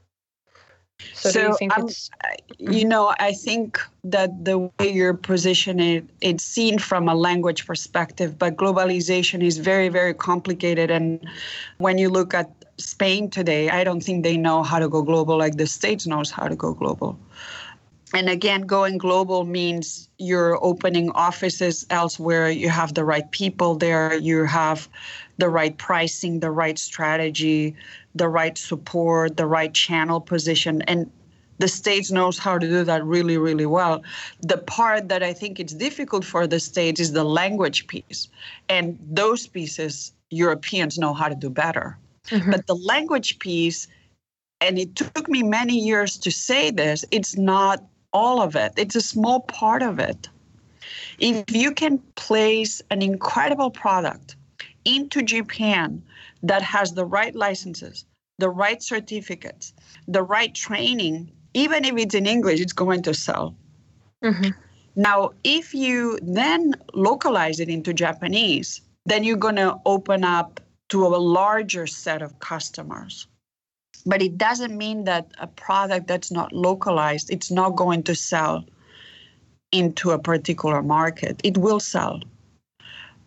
So, 1.14 1.30
so 1.30 1.48
you 1.48 1.56
think 1.56 1.76
um, 1.76 1.86
it's? 1.86 2.10
You 2.58 2.84
know, 2.84 3.14
I 3.18 3.32
think 3.32 3.80
that 4.04 4.44
the 4.44 4.58
way 4.58 4.92
you're 4.92 5.14
positioning 5.14 5.96
it, 5.96 6.04
it's 6.20 6.44
seen 6.44 6.78
from 6.78 7.08
a 7.08 7.14
language 7.14 7.66
perspective, 7.66 8.38
but 8.38 8.56
globalization 8.56 9.42
is 9.42 9.58
very, 9.58 9.88
very 9.88 10.14
complicated. 10.14 10.90
And 10.90 11.26
when 11.78 11.98
you 11.98 12.08
look 12.08 12.34
at 12.34 12.50
Spain 12.78 13.30
today, 13.30 13.68
I 13.70 13.84
don't 13.84 14.00
think 14.00 14.22
they 14.22 14.36
know 14.36 14.62
how 14.62 14.78
to 14.78 14.88
go 14.88 15.02
global 15.02 15.36
like 15.36 15.56
the 15.56 15.66
States 15.66 16.06
knows 16.06 16.30
how 16.30 16.46
to 16.46 16.56
go 16.56 16.72
global 16.72 17.18
and 18.14 18.28
again 18.28 18.62
going 18.62 18.98
global 18.98 19.44
means 19.44 20.08
you're 20.18 20.62
opening 20.64 21.10
offices 21.12 21.86
elsewhere. 21.90 22.50
You 22.50 22.68
have 22.68 22.94
the 22.94 23.04
right 23.04 23.30
people 23.30 23.74
there. 23.74 24.14
You 24.14 24.44
have 24.44 24.88
the 25.38 25.48
right 25.48 25.76
pricing 25.76 26.40
the 26.40 26.50
right 26.50 26.78
strategy 26.78 27.74
the 28.14 28.28
right 28.28 28.58
support 28.58 29.36
the 29.36 29.46
right 29.46 29.72
channel 29.72 30.20
position. 30.20 30.82
And 30.82 31.10
the 31.58 31.68
states 31.68 32.10
knows 32.10 32.38
how 32.38 32.58
to 32.58 32.66
do 32.66 32.84
that 32.84 33.04
really 33.04 33.38
really 33.38 33.66
well. 33.66 34.02
The 34.40 34.58
part 34.58 35.08
that 35.08 35.22
i 35.22 35.32
think 35.32 35.58
it's 35.58 35.72
difficult 35.72 36.24
for 36.24 36.46
the 36.46 36.60
states 36.60 37.00
is 37.00 37.12
the 37.12 37.24
language 37.24 37.86
piece. 37.86 38.28
And 38.68 38.98
those 39.00 39.46
pieces 39.46 40.12
europeans 40.30 40.98
know 40.98 41.12
how 41.12 41.28
to 41.28 41.34
do 41.34 41.50
better. 41.50 41.98
Mm-hmm. 42.28 42.52
but 42.52 42.68
the 42.68 42.76
language 42.76 43.40
piece 43.40 43.88
and 44.60 44.78
it 44.78 44.94
took 44.94 45.28
me 45.28 45.42
many 45.42 45.76
years 45.76 46.16
to 46.18 46.30
say 46.30 46.70
this 46.70 47.04
it's 47.10 47.36
not 47.36 47.82
all 48.12 48.42
of 48.42 48.56
it, 48.56 48.72
it's 48.76 48.96
a 48.96 49.00
small 49.00 49.40
part 49.40 49.82
of 49.82 49.98
it. 49.98 50.28
If 51.18 51.50
you 51.50 51.72
can 51.72 51.98
place 52.16 52.82
an 52.90 53.02
incredible 53.02 53.70
product 53.70 54.36
into 54.84 55.22
Japan 55.22 56.02
that 56.42 56.62
has 56.62 56.92
the 56.92 57.04
right 57.04 57.34
licenses, 57.34 58.04
the 58.38 58.50
right 58.50 58.82
certificates, 58.82 59.72
the 60.08 60.22
right 60.22 60.54
training, 60.54 61.30
even 61.54 61.84
if 61.84 61.96
it's 61.96 62.14
in 62.14 62.26
English, 62.26 62.60
it's 62.60 62.72
going 62.72 63.02
to 63.02 63.14
sell. 63.14 63.54
Mm-hmm. 64.24 64.50
Now, 64.96 65.30
if 65.44 65.72
you 65.72 66.18
then 66.22 66.74
localize 66.92 67.60
it 67.60 67.68
into 67.68 67.94
Japanese, 67.94 68.80
then 69.06 69.24
you're 69.24 69.36
going 69.36 69.56
to 69.56 69.78
open 69.86 70.24
up 70.24 70.60
to 70.90 71.06
a 71.06 71.16
larger 71.16 71.86
set 71.86 72.20
of 72.20 72.38
customers. 72.38 73.26
But 74.04 74.22
it 74.22 74.36
doesn't 74.36 74.76
mean 74.76 75.04
that 75.04 75.30
a 75.38 75.46
product 75.46 76.08
that's 76.08 76.30
not 76.30 76.52
localized, 76.52 77.30
it's 77.30 77.50
not 77.50 77.76
going 77.76 78.02
to 78.04 78.14
sell 78.14 78.64
into 79.70 80.10
a 80.10 80.18
particular 80.18 80.82
market. 80.82 81.40
It 81.44 81.56
will 81.56 81.80
sell. 81.80 82.20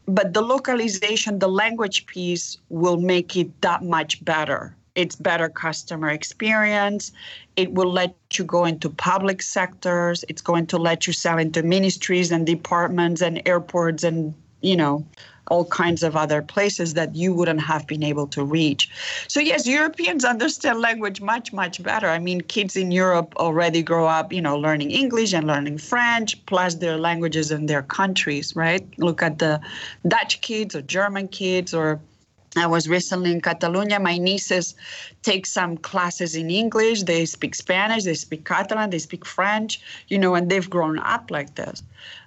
But 0.08 0.34
the 0.34 0.42
localization, 0.42 1.40
the 1.40 1.48
language 1.48 2.06
piece 2.06 2.58
will 2.70 2.98
make 2.98 3.36
it 3.36 3.62
that 3.62 3.84
much 3.84 4.24
better. 4.24 4.76
It's 4.94 5.16
better 5.16 5.50
customer 5.50 6.10
experience. 6.10 7.12
It 7.56 7.74
will 7.74 7.92
let 7.92 8.16
you 8.34 8.46
go 8.46 8.66
into 8.66 8.90
public 8.90 9.42
sectors. 9.42 10.24
It's 10.30 10.42
going 10.42 10.68
to 10.68 10.78
let 10.78 11.08
you 11.08 11.14
sell 11.14 11.38
into 11.38 11.64
ministries 11.64 12.32
and 12.32 12.46
departments 12.46 13.22
and 13.22 13.42
airports 13.46 14.04
and, 14.04 14.34
you 14.62 14.76
know, 14.76 15.06
all 15.48 15.66
kinds 15.66 16.04
of 16.04 16.16
other 16.16 16.42
places 16.42 16.94
that 16.94 17.16
you 17.16 17.34
wouldn't 17.34 17.62
have 17.62 17.86
been 17.88 18.04
able 18.04 18.28
to 18.28 18.44
reach. 18.44 18.90
So 19.28 19.40
yes, 19.40 19.68
Europeans 19.68 20.26
understand 20.26 20.82
language 20.82 21.22
much 21.22 21.54
much 21.54 21.82
better. 21.82 22.10
I 22.10 22.20
mean, 22.20 22.42
kids 22.42 22.76
in 22.76 22.92
Europe 22.92 23.36
already 23.38 23.82
grow 23.84 24.08
up, 24.08 24.34
you 24.34 24.42
know, 24.42 24.58
learning 24.58 24.92
English 24.92 25.34
and 25.34 25.48
learning 25.48 25.78
French 25.78 26.44
plus 26.46 26.76
their 26.76 26.98
languages 26.98 27.52
in 27.52 27.66
their 27.68 27.84
countries, 27.84 28.56
right? 28.56 28.88
Look 28.98 29.22
at 29.22 29.40
the 29.40 29.62
Dutch 30.08 30.42
kids 30.42 30.76
or 30.76 30.82
German 30.82 31.28
kids 31.28 31.74
or 31.74 32.00
I 32.58 32.68
was 32.68 32.88
recently 32.88 33.32
in 33.32 33.42
Catalonia. 33.42 34.00
My 34.00 34.18
nieces 34.18 34.76
take 35.24 35.46
some 35.46 35.78
classes 35.78 36.36
in 36.36 36.50
English. 36.50 37.04
They 37.04 37.26
speak 37.26 37.54
Spanish, 37.54 38.04
they 38.04 38.14
speak 38.14 38.46
Catalan, 38.46 38.90
they 38.92 39.00
speak 39.00 39.26
French, 39.26 39.82
you 40.08 40.18
know, 40.18 40.36
and 40.36 40.50
they've 40.50 40.70
grown 40.70 41.00
up 41.00 41.32
like 41.32 41.56
this. 41.56 41.84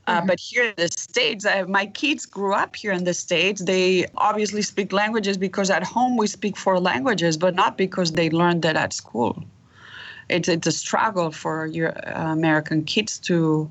Uh, 0.07 0.19
mm-hmm. 0.19 0.27
but 0.27 0.41
here 0.41 0.65
in 0.65 0.75
the 0.77 0.89
States, 0.89 1.47
I, 1.47 1.63
my 1.63 1.87
kids 1.87 2.27
grew 2.27 2.53
up 2.53 2.77
here 2.77 2.93
in 2.93 3.05
the 3.05 3.15
States. 3.15 3.63
They 3.63 4.07
obviously 4.17 4.63
speak 4.63 4.93
languages 4.93 5.39
because 5.39 5.71
at 5.71 5.83
home 5.83 6.17
we 6.17 6.27
speak 6.27 6.57
four 6.57 6.79
languages, 6.79 7.37
but 7.37 7.55
not 7.55 7.79
because 7.79 8.13
they 8.13 8.29
learned 8.29 8.63
that 8.63 8.77
at 8.77 8.93
school. 8.93 9.45
It's, 10.29 10.49
it's 10.49 10.67
a 10.67 10.73
struggle 10.73 11.31
for 11.31 11.67
your 11.67 11.97
uh, 12.07 12.33
American 12.33 12.85
kids 12.85 13.19
to, 13.21 13.71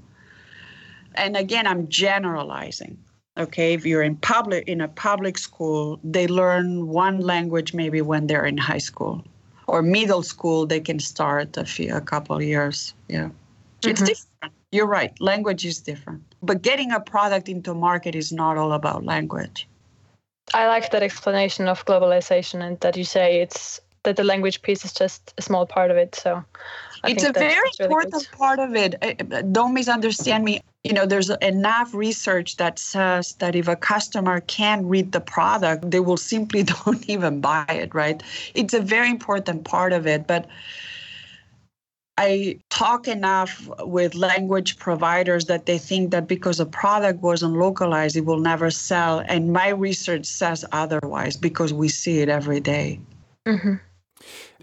and 1.13 1.37
again, 1.37 1.67
I'm 1.67 1.87
generalizing. 1.87 2.97
Okay, 3.37 3.73
if 3.73 3.85
you're 3.85 4.01
in 4.01 4.15
public 4.17 4.67
in 4.67 4.81
a 4.81 4.87
public 4.87 5.37
school, 5.37 5.99
they 6.03 6.27
learn 6.27 6.87
one 6.87 7.19
language 7.19 7.73
maybe 7.73 8.01
when 8.01 8.27
they're 8.27 8.45
in 8.45 8.57
high 8.57 8.79
school, 8.79 9.23
or 9.67 9.81
middle 9.81 10.23
school. 10.23 10.65
They 10.65 10.79
can 10.79 10.99
start 10.99 11.55
a 11.57 11.65
few 11.65 11.95
a 11.95 12.01
couple 12.01 12.41
years. 12.41 12.93
Yeah, 13.07 13.25
mm-hmm. 13.25 13.89
it's 13.89 14.01
different. 14.01 14.53
You're 14.71 14.87
right. 14.87 15.13
Language 15.21 15.65
is 15.65 15.79
different 15.79 16.23
but 16.41 16.61
getting 16.61 16.91
a 16.91 16.99
product 16.99 17.49
into 17.49 17.73
market 17.73 18.15
is 18.15 18.31
not 18.31 18.57
all 18.57 18.73
about 18.73 19.03
language. 19.03 19.67
I 20.53 20.67
like 20.67 20.91
that 20.91 21.03
explanation 21.03 21.67
of 21.67 21.85
globalization 21.85 22.65
and 22.65 22.79
that 22.79 22.95
you 22.95 23.03
say 23.03 23.41
it's 23.41 23.81
that 24.07 24.15
the 24.15 24.23
language 24.23 24.61
piece 24.61 24.85
is 24.85 24.93
just 24.93 25.33
a 25.37 25.41
small 25.41 25.65
part 25.65 25.91
of 25.91 25.97
it. 25.97 26.15
So 26.15 26.41
I 27.03 27.11
it's 27.11 27.23
a 27.23 27.33
very 27.33 27.53
really 27.53 27.69
important 27.81 28.13
good. 28.13 28.37
part 28.37 28.59
of 28.59 28.73
it. 28.73 28.95
Don't 29.51 29.73
misunderstand 29.73 30.45
me. 30.45 30.61
You 30.85 30.93
know, 30.93 31.05
there's 31.05 31.29
enough 31.41 31.93
research 31.93 32.55
that 32.55 32.79
says 32.79 33.33
that 33.39 33.53
if 33.53 33.67
a 33.67 33.75
customer 33.75 34.39
can't 34.39 34.85
read 34.85 35.11
the 35.11 35.19
product, 35.19 35.91
they 35.91 35.99
will 35.99 36.15
simply 36.15 36.63
don't 36.85 37.07
even 37.09 37.41
buy 37.41 37.65
it, 37.67 37.93
right? 37.93 38.23
It's 38.53 38.73
a 38.73 38.79
very 38.79 39.09
important 39.09 39.65
part 39.65 39.91
of 39.91 40.07
it. 40.07 40.25
But 40.25 40.47
I 42.17 42.59
talk 42.69 43.09
enough 43.09 43.69
with 43.79 44.15
language 44.15 44.79
providers 44.79 45.45
that 45.45 45.65
they 45.65 45.77
think 45.77 46.11
that 46.11 46.29
because 46.29 46.61
a 46.61 46.65
product 46.65 47.21
wasn't 47.21 47.57
localized, 47.57 48.15
it 48.15 48.25
will 48.25 48.39
never 48.39 48.71
sell. 48.71 49.21
And 49.27 49.51
my 49.51 49.67
research 49.67 50.25
says 50.25 50.63
otherwise 50.71 51.35
because 51.35 51.73
we 51.73 51.89
see 51.89 52.19
it 52.19 52.29
every 52.29 52.61
day. 52.61 53.01
Mm-hmm. 53.45 53.75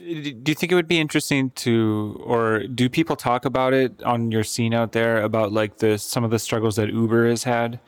Do 0.04 0.50
you 0.50 0.54
think 0.54 0.70
it 0.70 0.74
would 0.74 0.88
be 0.88 1.00
interesting 1.00 1.50
to, 1.50 2.20
or 2.24 2.66
do 2.66 2.90
people 2.90 3.16
talk 3.16 3.46
about 3.46 3.72
it 3.72 4.02
on 4.02 4.30
your 4.30 4.44
scene 4.44 4.74
out 4.74 4.92
there 4.92 5.22
about 5.22 5.52
like 5.52 5.78
the 5.78 5.96
some 5.96 6.24
of 6.24 6.30
the 6.30 6.38
struggles 6.38 6.76
that 6.76 6.90
Uber 6.90 7.30
has 7.30 7.42
had 7.44 7.80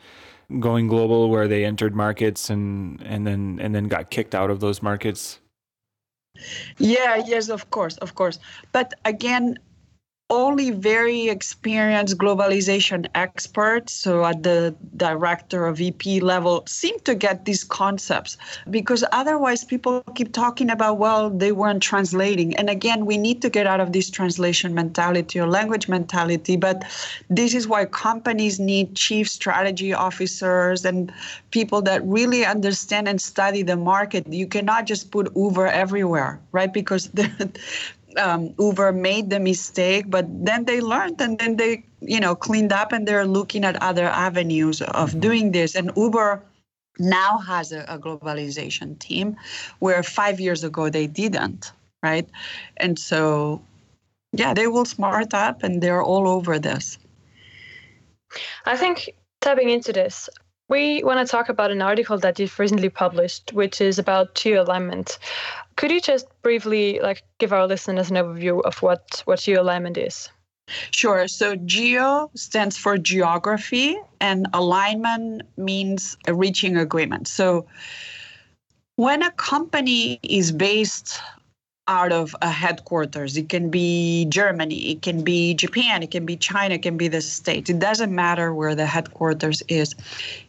going 0.59 0.87
global, 0.87 1.29
where 1.29 1.47
they 1.47 1.63
entered 1.63 1.95
markets 1.95 2.49
and 2.49 3.01
and 3.03 3.27
then 3.27 3.59
and 3.61 3.75
then 3.75 3.87
got 3.87 4.09
kicked 4.09 4.33
out 4.33 4.49
of 4.49 4.61
those 4.61 4.81
markets? 4.81 5.39
Yeah, 6.77 7.17
yes, 7.17 7.49
of 7.49 7.69
course, 7.69 7.97
of 7.97 8.15
course. 8.15 8.39
But 8.71 8.93
again, 9.05 9.59
only 10.29 10.71
very 10.71 11.29
experienced 11.29 12.17
globalization 12.17 13.07
experts, 13.15 13.93
so 13.93 14.25
at 14.25 14.43
the 14.43 14.75
director 14.97 15.67
or 15.67 15.71
VP 15.71 16.19
level, 16.19 16.63
seem 16.67 16.99
to 17.01 17.15
get 17.15 17.45
these 17.45 17.63
concepts 17.63 18.37
because 18.69 19.05
otherwise 19.13 19.63
people 19.63 20.03
keep 20.15 20.33
talking 20.33 20.69
about, 20.69 20.97
well, 20.97 21.29
they 21.29 21.53
weren't 21.53 21.81
translating. 21.81 22.55
And 22.57 22.69
again, 22.69 23.05
we 23.05 23.17
need 23.17 23.41
to 23.41 23.49
get 23.49 23.67
out 23.67 23.79
of 23.79 23.93
this 23.93 24.09
translation 24.09 24.73
mentality 24.73 25.39
or 25.39 25.47
language 25.47 25.87
mentality. 25.87 26.57
But 26.57 26.83
this 27.29 27.53
is 27.53 27.65
why 27.65 27.85
companies 27.85 28.59
need 28.59 28.95
chief 28.95 29.29
strategy 29.29 29.93
officers 29.93 30.83
and 30.83 31.13
people 31.51 31.81
that 31.83 32.03
really 32.03 32.45
understand 32.45 33.07
and 33.07 33.21
study 33.21 33.63
the 33.63 33.77
market. 33.77 34.27
You 34.27 34.47
cannot 34.47 34.87
just 34.87 35.09
put 35.09 35.31
Uber 35.37 35.67
everywhere, 35.67 36.41
right? 36.51 36.73
Because 36.73 37.09
um, 38.17 38.53
Uber 38.59 38.91
made 38.91 39.29
the 39.29 39.39
mistake, 39.39 40.05
but 40.09 40.25
then 40.45 40.65
they 40.65 40.81
learned 40.81 41.21
and 41.21 41.37
then 41.39 41.57
they, 41.57 41.83
you 42.01 42.19
know, 42.19 42.35
cleaned 42.35 42.73
up 42.73 42.91
and 42.91 43.07
they're 43.07 43.25
looking 43.25 43.63
at 43.63 43.81
other 43.81 44.05
avenues 44.05 44.81
of 44.81 45.11
mm-hmm. 45.11 45.19
doing 45.19 45.51
this. 45.51 45.75
And 45.75 45.91
Uber 45.95 46.43
now 46.99 47.37
has 47.37 47.71
a, 47.71 47.81
a 47.87 47.99
globalization 47.99 48.97
team 48.99 49.37
where 49.79 50.03
five 50.03 50.39
years 50.39 50.63
ago 50.63 50.89
they 50.89 51.07
didn't, 51.07 51.71
right? 52.03 52.27
And 52.77 52.97
so, 52.97 53.61
yeah, 54.33 54.53
they 54.53 54.67
will 54.67 54.85
smart 54.85 55.33
up 55.33 55.63
and 55.63 55.81
they're 55.81 56.03
all 56.03 56.27
over 56.27 56.59
this. 56.59 56.97
I 58.65 58.75
think 58.75 59.09
tapping 59.41 59.69
into 59.69 59.93
this, 59.93 60.29
we 60.69 61.03
want 61.03 61.25
to 61.25 61.31
talk 61.31 61.49
about 61.49 61.71
an 61.71 61.81
article 61.81 62.17
that 62.19 62.39
you've 62.39 62.57
recently 62.59 62.89
published, 62.89 63.53
which 63.53 63.79
is 63.79 63.99
about 63.99 64.35
geo 64.35 64.63
alignment. 64.63 65.17
Could 65.75 65.91
you 65.91 66.01
just 66.01 66.27
briefly 66.41 66.99
like 67.01 67.23
give 67.37 67.53
our 67.53 67.67
listeners 67.67 68.09
an 68.09 68.17
overview 68.17 68.61
of 68.63 68.81
what 68.81 69.21
what 69.25 69.39
geo 69.39 69.61
alignment 69.61 69.97
is? 69.97 70.29
Sure. 70.91 71.27
So 71.27 71.55
geo 71.55 72.29
stands 72.35 72.77
for 72.77 72.97
geography, 72.97 73.97
and 74.19 74.47
alignment 74.53 75.43
means 75.57 76.17
reaching 76.27 76.75
agreement. 76.75 77.27
So 77.27 77.65
when 78.97 79.21
a 79.23 79.31
company 79.31 80.19
is 80.23 80.51
based 80.51 81.21
out 81.87 82.11
of 82.11 82.35
a 82.41 82.49
headquarters. 82.49 83.37
It 83.37 83.49
can 83.49 83.69
be 83.69 84.25
Germany, 84.25 84.91
it 84.91 85.01
can 85.01 85.23
be 85.23 85.53
Japan, 85.53 86.03
it 86.03 86.11
can 86.11 86.25
be 86.25 86.35
China, 86.35 86.75
it 86.75 86.83
can 86.83 86.97
be 86.97 87.07
the 87.07 87.21
States. 87.21 87.69
It 87.69 87.79
doesn't 87.79 88.13
matter 88.13 88.53
where 88.53 88.75
the 88.75 88.85
headquarters 88.85 89.63
is. 89.67 89.95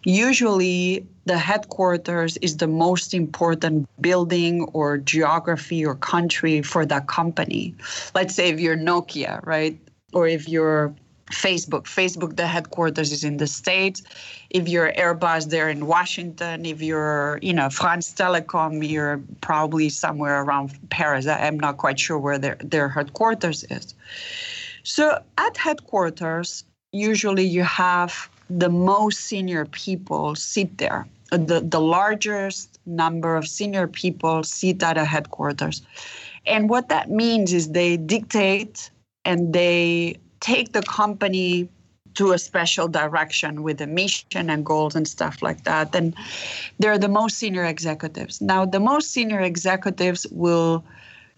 Usually, 0.04 1.06
the 1.26 1.38
headquarters 1.38 2.36
is 2.38 2.56
the 2.56 2.66
most 2.66 3.14
important 3.14 3.88
building 4.00 4.64
or 4.72 4.98
geography 4.98 5.84
or 5.84 5.94
country 5.94 6.62
for 6.62 6.86
that 6.86 7.06
company. 7.06 7.74
Let's 8.14 8.34
say 8.34 8.48
if 8.48 8.60
you're 8.60 8.76
Nokia, 8.76 9.44
right? 9.44 9.78
Or 10.12 10.26
if 10.26 10.48
you're 10.48 10.94
Facebook. 11.30 11.84
Facebook, 11.84 12.36
the 12.36 12.46
headquarters 12.46 13.12
is 13.12 13.24
in 13.24 13.36
the 13.36 13.46
States. 13.46 14.02
If 14.50 14.68
you're 14.68 14.92
Airbus, 14.92 15.50
they're 15.50 15.68
in 15.68 15.86
Washington. 15.86 16.64
If 16.64 16.80
you're, 16.80 17.38
you 17.42 17.52
know, 17.52 17.68
France 17.70 18.12
Telecom, 18.14 18.88
you're 18.88 19.20
probably 19.40 19.88
somewhere 19.88 20.42
around 20.42 20.78
Paris. 20.90 21.26
I'm 21.26 21.60
not 21.60 21.76
quite 21.76 22.00
sure 22.00 22.18
where 22.18 22.38
their, 22.38 22.56
their 22.62 22.88
headquarters 22.88 23.64
is. 23.64 23.94
So 24.82 25.22
at 25.36 25.56
headquarters, 25.56 26.64
usually 26.92 27.44
you 27.44 27.62
have 27.62 28.30
the 28.48 28.70
most 28.70 29.20
senior 29.20 29.66
people 29.66 30.34
sit 30.34 30.78
there. 30.78 31.06
The, 31.30 31.60
the 31.60 31.80
largest 31.80 32.78
number 32.86 33.36
of 33.36 33.46
senior 33.46 33.86
people 33.86 34.42
sit 34.44 34.82
at 34.82 34.96
a 34.96 35.04
headquarters. 35.04 35.82
And 36.46 36.70
what 36.70 36.88
that 36.88 37.10
means 37.10 37.52
is 37.52 37.72
they 37.72 37.98
dictate 37.98 38.90
and 39.26 39.52
they 39.52 40.16
take 40.40 40.72
the 40.72 40.82
company 40.82 41.68
to 42.14 42.32
a 42.32 42.38
special 42.38 42.88
direction 42.88 43.62
with 43.62 43.80
a 43.80 43.86
mission 43.86 44.50
and 44.50 44.64
goals 44.64 44.96
and 44.96 45.06
stuff 45.06 45.40
like 45.42 45.64
that. 45.64 45.94
And 45.94 46.14
they're 46.78 46.98
the 46.98 47.08
most 47.08 47.38
senior 47.38 47.64
executives. 47.64 48.40
Now, 48.40 48.64
the 48.64 48.80
most 48.80 49.12
senior 49.12 49.40
executives 49.40 50.26
will 50.30 50.84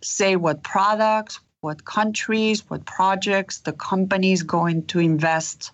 say 0.03 0.37
what 0.37 0.63
products, 0.63 1.41
what 1.61 1.85
countries, 1.85 2.69
what 2.71 2.87
projects 2.87 3.59
the 3.59 3.73
company 3.73 4.33
is 4.33 4.43
going 4.43 4.87
to 4.87 4.99
invest 4.99 5.73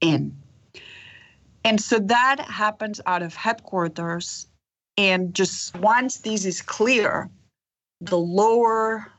in. 0.00 0.36
And 1.64 1.80
so 1.80 1.98
that 1.98 2.40
happens 2.40 3.00
out 3.06 3.22
of 3.22 3.34
headquarters. 3.34 4.46
And 4.96 5.34
just 5.34 5.76
once 5.78 6.18
this 6.18 6.44
is 6.44 6.62
clear, 6.62 7.28
the 8.00 8.18
lower 8.18 9.10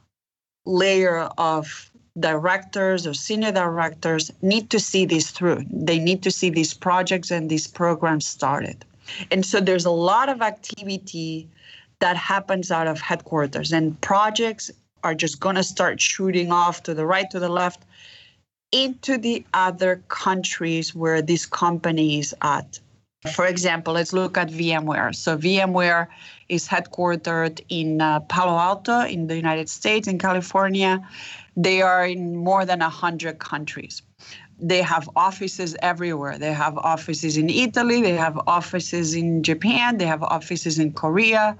layer 0.65 1.23
of 1.37 1.91
directors 2.19 3.05
or 3.05 3.13
senior 3.13 3.51
directors 3.51 4.31
need 4.41 4.69
to 4.71 4.79
see 4.79 5.05
this 5.05 5.29
through. 5.31 5.63
They 5.69 5.99
need 5.99 6.23
to 6.23 6.31
see 6.31 6.49
these 6.49 6.73
projects 6.73 7.31
and 7.31 7.49
these 7.49 7.67
programs 7.67 8.25
started. 8.25 8.85
And 9.31 9.45
so 9.45 9.59
there's 9.59 9.85
a 9.85 9.91
lot 9.91 10.29
of 10.29 10.41
activity 10.41 11.47
that 11.99 12.17
happens 12.17 12.71
out 12.71 12.87
of 12.87 12.99
headquarters, 12.99 13.71
and 13.71 13.99
projects 14.01 14.69
are 15.03 15.15
just 15.15 15.39
going 15.39 15.55
to 15.55 15.63
start 15.63 15.99
shooting 16.01 16.51
off 16.51 16.83
to 16.83 16.93
the 16.93 17.05
right, 17.05 17.29
to 17.31 17.39
the 17.39 17.49
left, 17.49 17.85
into 18.71 19.17
the 19.17 19.45
other 19.53 20.03
countries 20.09 20.93
where 20.93 21.21
these 21.21 21.45
companies 21.45 22.33
at. 22.41 22.79
For 23.27 23.45
example, 23.45 23.93
let's 23.93 24.13
look 24.13 24.37
at 24.37 24.49
VMware. 24.49 25.15
So, 25.15 25.37
VMware 25.37 26.07
is 26.49 26.67
headquartered 26.67 27.61
in 27.69 28.01
uh, 28.01 28.21
Palo 28.21 28.57
Alto 28.57 29.01
in 29.01 29.27
the 29.27 29.35
United 29.35 29.69
States, 29.69 30.07
in 30.07 30.17
California. 30.17 31.07
They 31.55 31.81
are 31.81 32.05
in 32.05 32.35
more 32.35 32.65
than 32.65 32.79
100 32.79 33.39
countries. 33.39 34.01
They 34.59 34.81
have 34.81 35.09
offices 35.15 35.75
everywhere. 35.81 36.37
They 36.39 36.53
have 36.53 36.77
offices 36.77 37.37
in 37.37 37.49
Italy, 37.49 38.01
they 38.01 38.15
have 38.15 38.39
offices 38.47 39.13
in 39.13 39.43
Japan, 39.43 39.97
they 39.97 40.05
have 40.05 40.23
offices 40.23 40.79
in 40.79 40.93
Korea. 40.93 41.57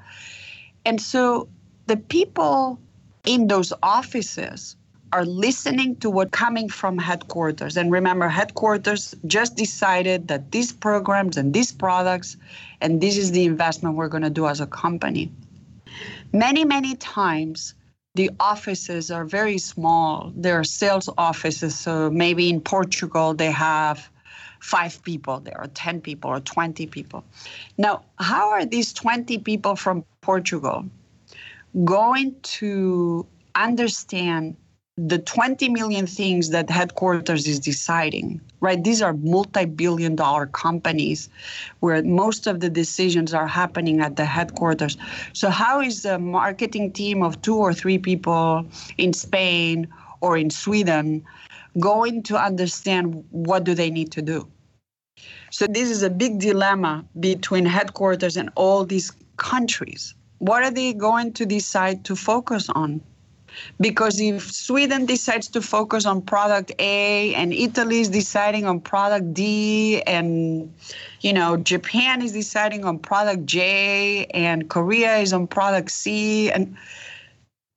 And 0.86 1.01
so 1.01 1.47
the 1.88 1.97
people 1.97 2.79
in 3.25 3.47
those 3.47 3.74
offices 3.83 4.76
are 5.13 5.25
listening 5.25 5.95
to 5.97 6.09
what 6.09 6.31
coming 6.31 6.69
from 6.69 6.97
headquarters. 6.97 7.77
And 7.77 7.91
remember 7.91 8.27
headquarters 8.27 9.15
just 9.25 9.55
decided 9.55 10.27
that 10.27 10.51
these 10.51 10.71
programs 10.73 11.37
and 11.37 11.53
these 11.53 11.71
products 11.71 12.37
and 12.81 13.01
this 13.01 13.17
is 13.17 13.31
the 13.31 13.45
investment 13.45 13.95
we're 13.95 14.09
going 14.09 14.23
to 14.23 14.29
do 14.29 14.47
as 14.47 14.59
a 14.59 14.67
company. 14.67 15.31
Many 16.33 16.65
many 16.65 16.95
times 16.95 17.73
the 18.15 18.31
offices 18.39 19.11
are 19.11 19.25
very 19.25 19.57
small. 19.57 20.31
They're 20.35 20.63
sales 20.63 21.09
offices 21.17 21.77
so 21.77 22.09
maybe 22.09 22.49
in 22.49 22.61
portugal 22.61 23.33
they 23.33 23.51
have 23.51 24.09
five 24.59 25.01
people 25.03 25.39
there 25.39 25.59
or 25.59 25.67
10 25.67 26.01
people 26.01 26.31
or 26.31 26.39
20 26.39 26.87
people. 26.87 27.23
Now 27.77 28.03
how 28.19 28.49
are 28.49 28.65
these 28.65 28.91
20 28.93 29.39
people 29.39 29.75
from 29.75 30.03
portugal 30.21 30.85
going 31.85 32.35
to 32.41 33.25
understand 33.55 34.55
the 34.97 35.19
20 35.19 35.69
million 35.69 36.07
things 36.07 36.49
that 36.49 36.69
headquarters 36.69 37.47
is 37.47 37.59
deciding 37.59 38.41
right? 38.59 38.83
These 38.83 39.01
are 39.01 39.13
multi-billion 39.13 40.15
dollar 40.15 40.47
companies 40.47 41.29
where 41.79 42.03
most 42.03 42.47
of 42.47 42.59
the 42.59 42.69
decisions 42.69 43.33
are 43.33 43.47
happening 43.47 44.01
at 44.01 44.15
the 44.15 44.25
headquarters. 44.25 44.97
So 45.33 45.49
how 45.49 45.81
is 45.81 46.05
a 46.05 46.17
marketing 46.17 46.91
team 46.91 47.21
of 47.23 47.41
two 47.41 47.55
or 47.55 47.73
three 47.73 47.97
people 47.97 48.65
in 48.97 49.13
spain 49.13 49.87
or 50.21 50.37
in 50.37 50.49
sweden 50.49 51.23
going 51.79 52.23
to 52.23 52.37
understand 52.37 53.23
what 53.29 53.63
do 53.63 53.75
they 53.75 53.91
need 53.91 54.11
to 54.13 54.21
do? 54.21 54.47
So 55.51 55.67
this 55.67 55.89
is 55.89 56.03
a 56.03 56.09
big 56.09 56.39
dilemma 56.39 57.05
between 57.19 57.65
headquarters 57.65 58.37
and 58.37 58.49
all 58.55 58.85
these 58.85 59.11
countries. 59.37 60.13
What 60.39 60.63
are 60.63 60.71
they 60.71 60.93
going 60.93 61.33
to 61.33 61.45
decide 61.45 62.05
to 62.05 62.15
focus 62.15 62.69
on 62.69 63.01
because 63.79 64.19
if 64.19 64.51
Sweden 64.51 65.05
decides 65.05 65.47
to 65.49 65.61
focus 65.61 66.05
on 66.05 66.21
product 66.21 66.71
A 66.79 67.33
and 67.35 67.53
Italy 67.53 67.99
is 67.99 68.09
deciding 68.09 68.65
on 68.65 68.79
product 68.79 69.33
D 69.33 70.01
and 70.03 70.73
you 71.21 71.33
know 71.33 71.57
Japan 71.57 72.21
is 72.21 72.31
deciding 72.31 72.85
on 72.85 72.99
product 72.99 73.45
J 73.45 74.25
and 74.27 74.69
Korea 74.69 75.17
is 75.17 75.33
on 75.33 75.47
product 75.47 75.91
C 75.91 76.51
and 76.51 76.77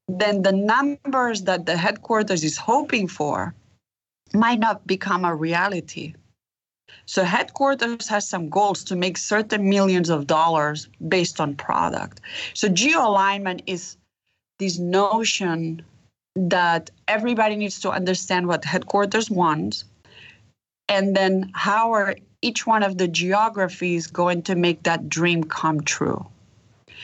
then 0.08 0.42
the 0.42 0.52
numbers 0.52 1.42
that 1.42 1.66
the 1.66 1.76
headquarters 1.76 2.42
is 2.42 2.56
hoping 2.56 3.06
for 3.06 3.54
might 4.34 4.58
not 4.58 4.86
become 4.86 5.24
a 5.24 5.34
reality. 5.34 6.14
So 7.06 7.24
headquarters 7.24 8.08
has 8.08 8.28
some 8.28 8.48
goals 8.48 8.84
to 8.84 8.96
make 8.96 9.18
certain 9.18 9.68
millions 9.68 10.10
of 10.10 10.26
dollars 10.26 10.88
based 11.08 11.40
on 11.40 11.54
product. 11.54 12.20
So 12.54 12.68
geo 12.68 13.06
alignment 13.06 13.62
is 13.66 13.96
this 14.60 14.78
notion 14.78 15.82
that 16.36 16.90
everybody 17.08 17.56
needs 17.56 17.80
to 17.80 17.90
understand 17.90 18.46
what 18.46 18.64
headquarters 18.64 19.28
wants 19.28 19.84
and 20.88 21.16
then 21.16 21.50
how 21.54 21.92
are 21.92 22.14
each 22.42 22.66
one 22.66 22.82
of 22.82 22.98
the 22.98 23.08
geographies 23.08 24.06
going 24.06 24.42
to 24.42 24.54
make 24.54 24.82
that 24.84 25.08
dream 25.08 25.42
come 25.44 25.80
true? 25.80 26.26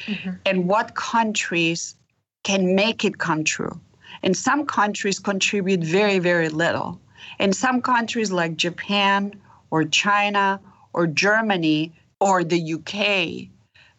Mm-hmm. 0.07 0.31
and 0.45 0.69
what 0.69 0.95
countries 0.95 1.95
can 2.45 2.75
make 2.75 3.05
it 3.05 3.17
come 3.17 3.45
true? 3.45 3.81
And 4.23 4.37
some 4.37 4.67
countries 4.67 5.19
contribute 5.19 5.81
very 5.81 6.19
very 6.19 6.51
little. 6.51 7.01
And 7.39 7.57
some 7.57 7.81
countries 7.81 8.31
like 8.31 8.57
japan 8.57 9.33
or 9.71 9.85
china 9.85 10.61
or 10.93 11.07
germany 11.07 11.93
or 12.21 12.45
the 12.45 12.75
uk 12.75 12.95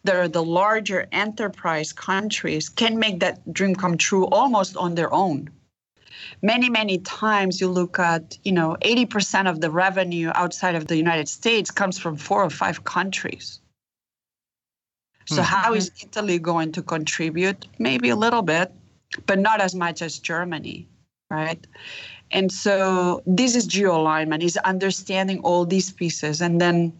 that 0.04 0.32
the 0.32 0.42
larger 0.42 1.06
enterprise 1.12 1.92
countries 1.92 2.68
can 2.68 2.98
make 2.98 3.20
that 3.20 3.52
dream 3.52 3.74
come 3.74 3.96
true 3.96 4.26
almost 4.26 4.76
on 4.76 4.94
their 4.94 5.12
own. 5.12 5.50
Many 6.42 6.68
many 6.68 6.98
times 6.98 7.60
you 7.60 7.68
look 7.68 7.98
at 7.98 8.38
you 8.44 8.52
know 8.52 8.76
80% 8.80 9.48
of 9.48 9.60
the 9.60 9.70
revenue 9.70 10.30
outside 10.34 10.74
of 10.74 10.86
the 10.86 10.96
united 10.96 11.28
states 11.28 11.70
comes 11.70 11.98
from 11.98 12.16
four 12.16 12.42
or 12.42 12.50
five 12.50 12.84
countries. 12.84 13.60
So 15.26 15.42
mm-hmm. 15.42 15.54
how 15.54 15.74
is 15.74 15.90
italy 16.02 16.38
going 16.38 16.72
to 16.72 16.82
contribute? 16.82 17.66
Maybe 17.78 18.08
a 18.10 18.16
little 18.16 18.42
bit 18.42 18.72
but 19.26 19.38
not 19.38 19.60
as 19.60 19.74
much 19.74 20.02
as 20.02 20.18
germany 20.18 20.88
right? 21.30 21.66
And 22.30 22.52
so 22.52 23.22
this 23.26 23.56
is 23.56 23.66
geo 23.66 23.96
alignment 23.96 24.42
is 24.42 24.56
understanding 24.58 25.40
all 25.40 25.64
these 25.64 25.90
pieces 25.92 26.40
and 26.40 26.60
then 26.60 26.92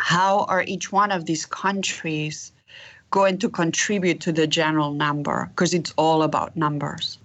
how 0.00 0.44
are 0.44 0.62
each 0.62 0.92
one 0.92 1.12
of 1.12 1.26
these 1.26 1.46
countries 1.46 2.52
going 3.10 3.38
to 3.38 3.48
contribute 3.48 4.20
to 4.20 4.32
the 4.32 4.46
general 4.46 4.92
number? 4.92 5.46
Because 5.50 5.74
it's 5.74 5.92
all 5.96 6.22
about 6.22 6.56
numbers. 6.56 7.18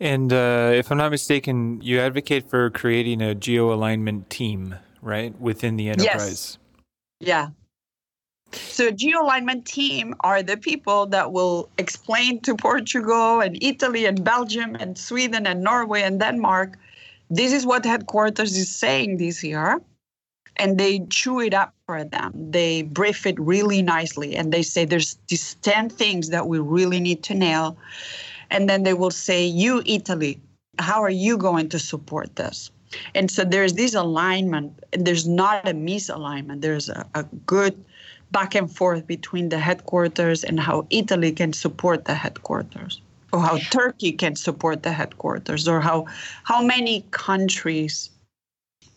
And 0.00 0.32
uh, 0.32 0.70
if 0.74 0.90
I'm 0.90 0.98
not 0.98 1.10
mistaken, 1.10 1.80
you 1.82 1.98
advocate 1.98 2.48
for 2.48 2.70
creating 2.70 3.20
a 3.20 3.34
geo 3.34 3.72
alignment 3.72 4.30
team, 4.30 4.76
right, 5.02 5.38
within 5.40 5.76
the 5.76 5.88
enterprise? 5.88 6.58
Yes. 7.20 7.28
Yeah. 7.28 7.48
So 8.52 8.90
geo 8.90 9.22
alignment 9.22 9.66
team 9.66 10.14
are 10.20 10.42
the 10.42 10.56
people 10.56 11.06
that 11.06 11.32
will 11.32 11.68
explain 11.76 12.40
to 12.42 12.54
Portugal 12.54 13.40
and 13.40 13.58
Italy 13.62 14.06
and 14.06 14.24
Belgium 14.24 14.76
and 14.76 14.96
Sweden 14.96 15.46
and 15.46 15.62
Norway 15.62 16.02
and 16.02 16.18
Denmark, 16.18 16.78
this 17.28 17.52
is 17.52 17.66
what 17.66 17.84
headquarters 17.84 18.56
is 18.56 18.74
saying 18.74 19.18
this 19.18 19.44
year 19.44 19.82
and 20.58 20.78
they 20.78 21.00
chew 21.10 21.40
it 21.40 21.54
up 21.54 21.72
for 21.86 22.04
them. 22.04 22.32
They 22.50 22.82
brief 22.82 23.26
it 23.26 23.38
really 23.38 23.82
nicely 23.82 24.36
and 24.36 24.52
they 24.52 24.62
say 24.62 24.84
there's 24.84 25.16
these 25.28 25.54
10 25.62 25.90
things 25.90 26.30
that 26.30 26.48
we 26.48 26.58
really 26.58 27.00
need 27.00 27.22
to 27.24 27.34
nail. 27.34 27.76
And 28.50 28.68
then 28.68 28.82
they 28.82 28.94
will 28.94 29.10
say, 29.10 29.44
You, 29.44 29.82
Italy, 29.86 30.40
how 30.78 31.02
are 31.02 31.10
you 31.10 31.36
going 31.36 31.68
to 31.70 31.78
support 31.78 32.36
this? 32.36 32.70
And 33.14 33.30
so 33.30 33.44
there's 33.44 33.74
this 33.74 33.94
alignment. 33.94 34.72
There's 34.92 35.28
not 35.28 35.68
a 35.68 35.72
misalignment. 35.72 36.62
There's 36.62 36.88
a, 36.88 37.06
a 37.14 37.22
good 37.46 37.84
back 38.30 38.54
and 38.54 38.74
forth 38.74 39.06
between 39.06 39.50
the 39.50 39.58
headquarters 39.58 40.44
and 40.44 40.58
how 40.58 40.86
Italy 40.90 41.32
can 41.32 41.52
support 41.52 42.04
the 42.04 42.14
headquarters 42.14 43.00
or 43.32 43.40
how 43.40 43.58
Turkey 43.70 44.12
can 44.12 44.36
support 44.36 44.82
the 44.82 44.92
headquarters 44.92 45.68
or 45.68 45.80
how 45.80 46.06
how 46.44 46.62
many 46.62 47.04
countries 47.10 48.10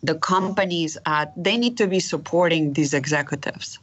the 0.03 0.15
companies 0.15 0.97
uh, 1.05 1.25
they 1.37 1.57
need 1.57 1.77
to 1.77 1.87
be 1.87 1.99
supporting 1.99 2.73
these 2.73 2.93
executives. 2.93 3.79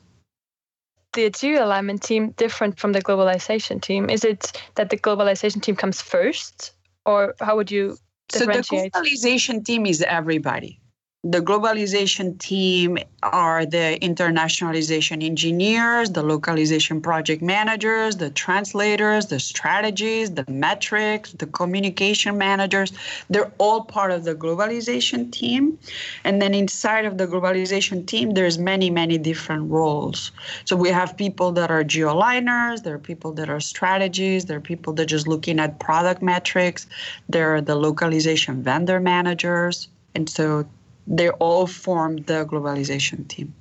The 1.15 1.31
geo 1.31 1.65
alignment 1.65 2.03
team 2.03 2.31
different 2.33 2.79
from 2.79 2.93
the 2.93 3.01
globalization 3.01 3.81
team. 3.81 4.11
Is 4.11 4.25
it 4.25 4.53
that 4.75 4.91
the 4.91 4.99
globalization 4.99 5.63
team 5.63 5.75
comes 5.77 6.03
first 6.03 6.73
or 7.07 7.35
how 7.41 7.57
would 7.57 7.71
you 7.71 7.97
differentiate? 8.29 8.95
so 8.95 9.01
the 9.03 9.09
globalization 9.09 9.65
team 9.65 9.87
is 9.87 10.03
everybody 10.03 10.81
the 11.25 11.41
globalization 11.41 12.39
team 12.39 12.97
are 13.25 13.67
the 13.67 13.99
internationalization 14.01 15.21
engineers, 15.21 16.11
the 16.11 16.23
localization 16.23 17.01
project 17.01 17.43
managers, 17.43 18.19
the 18.19 18.31
translators, 18.31 19.27
the 19.27 19.41
strategies, 19.41 20.31
the 20.31 20.45
metrics, 20.49 21.33
the 21.33 21.47
communication 21.47 22.39
managers. 22.39 22.93
They're 23.29 23.51
all 23.59 23.83
part 23.83 24.13
of 24.13 24.23
the 24.23 24.37
globalization 24.37 25.33
team. 25.33 25.77
And 26.23 26.41
then 26.41 26.55
inside 26.55 27.05
of 27.05 27.19
the 27.19 27.27
globalization 27.27 28.07
team, 28.07 28.31
there's 28.31 28.57
many, 28.57 28.89
many 28.89 29.19
different 29.19 29.69
roles. 29.69 30.31
So 30.67 30.77
we 30.77 30.89
have 30.91 31.17
people 31.17 31.51
that 31.53 31.69
are 31.69 31.83
geoliners, 31.83 32.85
there 32.85 32.95
are 32.95 32.99
people 33.01 33.33
that 33.33 33.51
are 33.51 33.59
strategies, 33.59 34.45
there 34.45 34.59
are 34.59 34.61
people 34.61 34.93
that 34.93 35.03
are 35.03 35.07
just 35.07 35.27
looking 35.27 35.59
at 35.59 35.81
product 35.81 36.23
metrics, 36.23 36.87
there 37.29 37.57
are 37.57 37.61
the 37.61 37.75
localization 37.75 38.63
vendor 38.63 39.01
managers. 39.01 39.89
And 40.15 40.31
so 40.31 40.65
they 41.09 41.31
all 41.31 41.67
formed 41.67 42.27
the 42.27 42.45
globalization 42.45 43.27
team. 43.27 43.55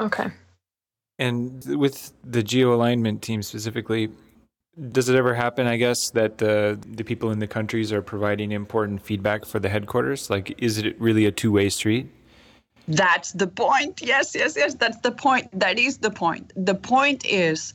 Okay. 0.00 0.30
And 1.18 1.64
with 1.78 2.12
the 2.24 2.42
geo 2.42 2.74
alignment 2.74 3.22
team 3.22 3.42
specifically, 3.42 4.10
Does 4.92 5.08
it 5.08 5.16
ever 5.16 5.34
happen, 5.34 5.66
I 5.66 5.76
guess, 5.76 6.10
that 6.10 6.38
the, 6.38 6.78
the 6.86 7.02
people 7.02 7.32
in 7.32 7.40
the 7.40 7.48
countries 7.48 7.92
are 7.92 8.00
providing 8.00 8.52
important 8.52 9.02
feedback 9.02 9.44
for 9.44 9.58
the 9.58 9.68
headquarters? 9.68 10.30
Like, 10.30 10.54
is 10.62 10.78
it 10.78 11.00
really 11.00 11.26
a 11.26 11.32
two 11.32 11.50
way 11.50 11.68
street? 11.68 12.06
That's 12.86 13.32
the 13.32 13.48
point. 13.48 14.00
Yes, 14.00 14.34
yes, 14.36 14.56
yes. 14.56 14.74
That's 14.74 14.98
the 14.98 15.10
point. 15.10 15.48
That 15.52 15.78
is 15.78 15.98
the 15.98 16.10
point. 16.10 16.52
The 16.54 16.76
point 16.76 17.26
is, 17.26 17.74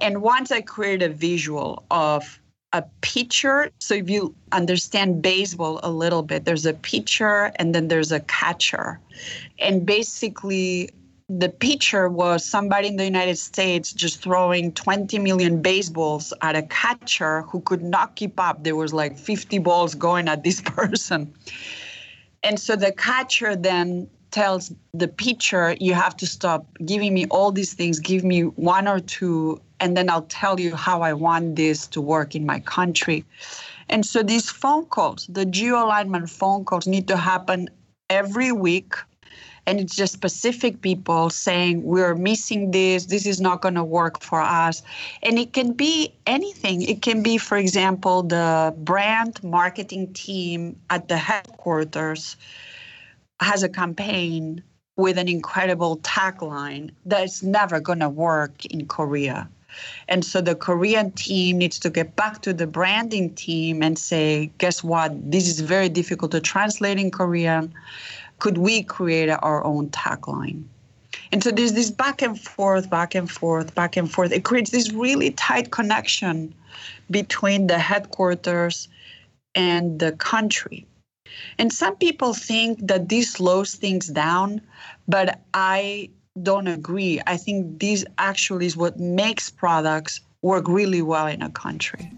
and 0.00 0.22
once 0.22 0.52
I 0.52 0.60
create 0.60 1.02
a 1.02 1.08
visual 1.08 1.84
of 1.90 2.39
a 2.72 2.84
pitcher. 3.00 3.70
So 3.78 3.94
if 3.94 4.08
you 4.08 4.34
understand 4.52 5.22
baseball 5.22 5.80
a 5.82 5.90
little 5.90 6.22
bit, 6.22 6.44
there's 6.44 6.66
a 6.66 6.74
pitcher 6.74 7.52
and 7.56 7.74
then 7.74 7.88
there's 7.88 8.12
a 8.12 8.20
catcher. 8.20 9.00
And 9.58 9.84
basically, 9.84 10.90
the 11.28 11.48
pitcher 11.48 12.08
was 12.08 12.44
somebody 12.44 12.88
in 12.88 12.96
the 12.96 13.04
United 13.04 13.38
States 13.38 13.92
just 13.92 14.20
throwing 14.20 14.72
20 14.72 15.18
million 15.20 15.62
baseballs 15.62 16.32
at 16.42 16.56
a 16.56 16.62
catcher 16.62 17.42
who 17.42 17.60
could 17.60 17.82
not 17.82 18.16
keep 18.16 18.38
up. 18.40 18.64
There 18.64 18.74
was 18.74 18.92
like 18.92 19.16
50 19.16 19.58
balls 19.58 19.94
going 19.94 20.28
at 20.28 20.42
this 20.42 20.60
person. 20.64 21.32
And 22.42 22.58
so 22.58 22.74
the 22.74 22.92
catcher 22.92 23.54
then 23.54 24.08
tells 24.30 24.72
the 24.92 25.08
pitcher, 25.08 25.76
You 25.80 25.94
have 25.94 26.16
to 26.18 26.26
stop 26.26 26.66
giving 26.84 27.14
me 27.14 27.26
all 27.26 27.52
these 27.52 27.74
things, 27.74 27.98
give 27.98 28.24
me 28.24 28.42
one 28.42 28.88
or 28.88 29.00
two 29.00 29.60
and 29.80 29.96
then 29.96 30.10
I'll 30.10 30.22
tell 30.22 30.60
you 30.60 30.76
how 30.76 31.02
I 31.02 31.14
want 31.14 31.56
this 31.56 31.86
to 31.88 32.00
work 32.00 32.34
in 32.34 32.46
my 32.46 32.60
country. 32.60 33.24
And 33.88 34.06
so 34.06 34.22
these 34.22 34.50
phone 34.50 34.86
calls, 34.86 35.26
the 35.28 35.44
geo 35.44 35.84
alignment 35.84 36.30
phone 36.30 36.64
calls, 36.64 36.86
need 36.86 37.08
to 37.08 37.16
happen 37.16 37.68
every 38.08 38.52
week. 38.52 38.94
And 39.66 39.78
it's 39.78 39.94
just 39.94 40.12
specific 40.12 40.80
people 40.80 41.30
saying, 41.30 41.82
We're 41.82 42.14
missing 42.14 42.70
this, 42.70 43.06
this 43.06 43.26
is 43.26 43.40
not 43.40 43.62
going 43.62 43.74
to 43.74 43.84
work 43.84 44.22
for 44.22 44.40
us. 44.40 44.82
And 45.22 45.38
it 45.38 45.52
can 45.52 45.72
be 45.72 46.12
anything. 46.26 46.82
It 46.82 47.02
can 47.02 47.22
be, 47.22 47.38
for 47.38 47.56
example, 47.56 48.22
the 48.22 48.74
brand 48.78 49.42
marketing 49.42 50.12
team 50.12 50.78
at 50.90 51.08
the 51.08 51.16
headquarters 51.16 52.36
has 53.40 53.62
a 53.62 53.68
campaign 53.68 54.62
with 54.96 55.18
an 55.18 55.28
incredible 55.28 55.96
tagline 55.98 56.90
that's 57.06 57.42
never 57.42 57.80
going 57.80 58.00
to 58.00 58.08
work 58.08 58.64
in 58.66 58.86
Korea. 58.86 59.48
And 60.08 60.24
so 60.24 60.40
the 60.40 60.54
Korean 60.54 61.12
team 61.12 61.58
needs 61.58 61.78
to 61.78 61.90
get 61.90 62.16
back 62.16 62.42
to 62.42 62.52
the 62.52 62.66
branding 62.66 63.34
team 63.34 63.82
and 63.82 63.98
say, 63.98 64.50
guess 64.58 64.82
what? 64.82 65.12
This 65.30 65.48
is 65.48 65.60
very 65.60 65.88
difficult 65.88 66.32
to 66.32 66.40
translate 66.40 66.98
in 66.98 67.10
Korean. 67.10 67.72
Could 68.40 68.58
we 68.58 68.82
create 68.82 69.30
our 69.30 69.64
own 69.64 69.88
tagline? 69.90 70.64
And 71.32 71.42
so 71.42 71.50
there's 71.50 71.74
this 71.74 71.90
back 71.90 72.22
and 72.22 72.38
forth, 72.38 72.90
back 72.90 73.14
and 73.14 73.30
forth, 73.30 73.74
back 73.74 73.96
and 73.96 74.10
forth. 74.10 74.32
It 74.32 74.44
creates 74.44 74.70
this 74.70 74.92
really 74.92 75.30
tight 75.30 75.70
connection 75.70 76.52
between 77.10 77.68
the 77.68 77.78
headquarters 77.78 78.88
and 79.54 80.00
the 80.00 80.12
country. 80.12 80.86
And 81.58 81.72
some 81.72 81.96
people 81.96 82.34
think 82.34 82.86
that 82.86 83.08
this 83.08 83.32
slows 83.32 83.74
things 83.74 84.06
down, 84.06 84.60
but 85.08 85.40
I 85.54 86.10
don't 86.42 86.66
agree. 86.66 87.20
I 87.26 87.36
think 87.36 87.80
this 87.80 88.04
actually 88.18 88.66
is 88.66 88.76
what 88.76 88.98
makes 88.98 89.50
products 89.50 90.20
work 90.42 90.68
really 90.68 91.02
well 91.02 91.26
in 91.26 91.42
a 91.42 91.50
country. 91.50 92.10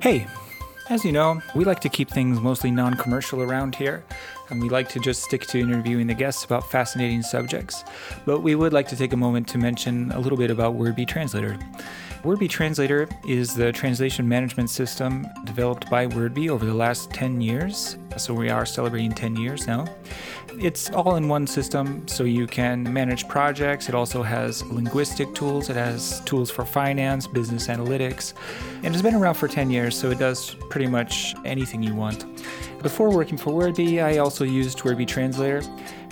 Hey, 0.00 0.26
as 0.88 1.04
you 1.04 1.12
know, 1.12 1.40
we 1.54 1.64
like 1.64 1.80
to 1.80 1.88
keep 1.88 2.10
things 2.10 2.40
mostly 2.40 2.70
non 2.70 2.94
commercial 2.94 3.40
around 3.40 3.76
here, 3.76 4.04
and 4.50 4.60
we 4.60 4.68
like 4.68 4.88
to 4.90 5.00
just 5.00 5.22
stick 5.22 5.46
to 5.46 5.58
interviewing 5.58 6.06
the 6.06 6.14
guests 6.14 6.44
about 6.44 6.70
fascinating 6.70 7.22
subjects. 7.22 7.84
But 8.26 8.40
we 8.40 8.54
would 8.54 8.72
like 8.72 8.88
to 8.88 8.96
take 8.96 9.12
a 9.12 9.16
moment 9.16 9.48
to 9.48 9.58
mention 9.58 10.10
a 10.12 10.18
little 10.18 10.38
bit 10.38 10.50
about 10.50 10.74
WordBee 10.74 11.06
Translator. 11.06 11.56
WordBee 12.22 12.48
Translator 12.48 13.08
is 13.26 13.52
the 13.52 13.72
translation 13.72 14.28
management 14.28 14.70
system 14.70 15.26
developed 15.42 15.90
by 15.90 16.06
WordBee 16.06 16.50
over 16.50 16.64
the 16.64 16.72
last 16.72 17.10
10 17.10 17.40
years. 17.40 17.96
So 18.16 18.32
we 18.32 18.48
are 18.48 18.64
celebrating 18.64 19.10
10 19.10 19.34
years 19.34 19.66
now. 19.66 19.92
It's 20.58 20.90
all 20.90 21.16
in 21.16 21.28
one 21.28 21.46
system, 21.46 22.06
so 22.06 22.24
you 22.24 22.46
can 22.46 22.92
manage 22.92 23.26
projects. 23.26 23.88
It 23.88 23.94
also 23.94 24.22
has 24.22 24.62
linguistic 24.64 25.34
tools, 25.34 25.70
it 25.70 25.76
has 25.76 26.20
tools 26.20 26.50
for 26.50 26.64
finance, 26.64 27.26
business 27.26 27.68
analytics, 27.68 28.34
and 28.82 28.94
it's 28.94 29.02
been 29.02 29.14
around 29.14 29.34
for 29.34 29.48
10 29.48 29.70
years, 29.70 29.98
so 29.98 30.10
it 30.10 30.18
does 30.18 30.54
pretty 30.68 30.86
much 30.86 31.34
anything 31.44 31.82
you 31.82 31.94
want. 31.94 32.26
Before 32.82 33.10
working 33.10 33.38
for 33.38 33.52
WordBee, 33.52 34.02
I 34.02 34.18
also 34.18 34.44
used 34.44 34.78
WordBee 34.80 35.06
Translator. 35.06 35.62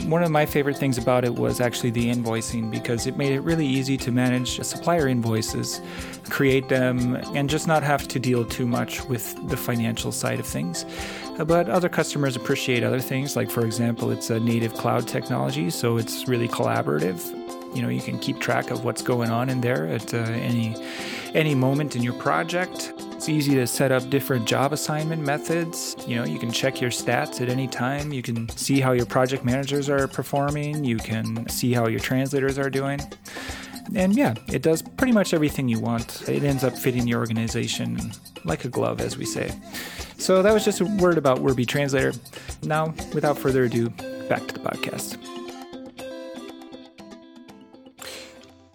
One 0.06 0.22
of 0.22 0.30
my 0.30 0.46
favorite 0.46 0.78
things 0.78 0.98
about 0.98 1.24
it 1.24 1.34
was 1.34 1.60
actually 1.60 1.90
the 1.90 2.10
invoicing 2.10 2.70
because 2.70 3.06
it 3.06 3.16
made 3.16 3.32
it 3.32 3.40
really 3.40 3.66
easy 3.66 3.96
to 3.98 4.12
manage 4.12 4.60
supplier 4.64 5.08
invoices, 5.08 5.80
create 6.28 6.68
them, 6.68 7.16
and 7.34 7.50
just 7.50 7.66
not 7.66 7.82
have 7.82 8.06
to 8.08 8.20
deal 8.20 8.44
too 8.44 8.66
much 8.66 9.04
with 9.06 9.36
the 9.48 9.56
financial 9.56 10.12
side 10.12 10.38
of 10.38 10.46
things. 10.46 10.86
But 11.46 11.68
other 11.68 11.88
customers 11.88 12.36
appreciate 12.36 12.84
other 12.84 13.00
things, 13.00 13.36
like, 13.36 13.50
for 13.50 13.64
example, 13.64 14.10
it's 14.10 14.30
a 14.30 14.38
native 14.38 14.74
cloud 14.74 15.08
technology, 15.08 15.70
so 15.70 15.96
it's 15.96 16.28
really 16.28 16.48
collaborative. 16.48 17.20
You 17.74 17.82
know, 17.82 17.88
you 17.88 18.02
can 18.02 18.18
keep 18.18 18.40
track 18.40 18.70
of 18.70 18.84
what's 18.84 19.00
going 19.00 19.30
on 19.30 19.48
in 19.48 19.60
there 19.60 19.86
at 19.86 20.12
uh, 20.12 20.18
any 20.18 20.76
any 21.32 21.54
moment 21.54 21.94
in 21.94 22.02
your 22.02 22.14
project. 22.14 22.92
It's 23.12 23.28
easy 23.28 23.54
to 23.54 23.66
set 23.66 23.92
up 23.92 24.10
different 24.10 24.46
job 24.46 24.72
assignment 24.72 25.22
methods. 25.22 25.94
You 26.06 26.16
know, 26.16 26.24
you 26.24 26.38
can 26.38 26.50
check 26.50 26.80
your 26.80 26.90
stats 26.90 27.40
at 27.40 27.48
any 27.48 27.68
time. 27.68 28.12
You 28.12 28.22
can 28.22 28.48
see 28.48 28.80
how 28.80 28.92
your 28.92 29.06
project 29.06 29.44
managers 29.44 29.88
are 29.88 30.08
performing. 30.08 30.84
You 30.84 30.96
can 30.96 31.48
see 31.48 31.72
how 31.72 31.86
your 31.86 32.00
translators 32.00 32.58
are 32.58 32.70
doing. 32.70 33.00
And 33.94 34.16
yeah, 34.16 34.34
it 34.48 34.62
does 34.62 34.82
pretty 34.82 35.12
much 35.12 35.32
everything 35.34 35.68
you 35.68 35.80
want. 35.80 36.28
It 36.28 36.42
ends 36.42 36.64
up 36.64 36.76
fitting 36.76 37.06
your 37.06 37.20
organization 37.20 38.12
like 38.44 38.64
a 38.64 38.68
glove, 38.68 39.00
as 39.00 39.16
we 39.16 39.24
say. 39.24 39.52
So 40.20 40.42
that 40.42 40.52
was 40.52 40.66
just 40.66 40.82
a 40.82 40.84
word 40.84 41.16
about 41.16 41.38
WordBee 41.38 41.66
Translator. 41.66 42.12
Now, 42.62 42.92
without 43.14 43.38
further 43.38 43.64
ado, 43.64 43.88
back 44.28 44.46
to 44.48 44.54
the 44.54 44.60
podcast. 44.60 45.16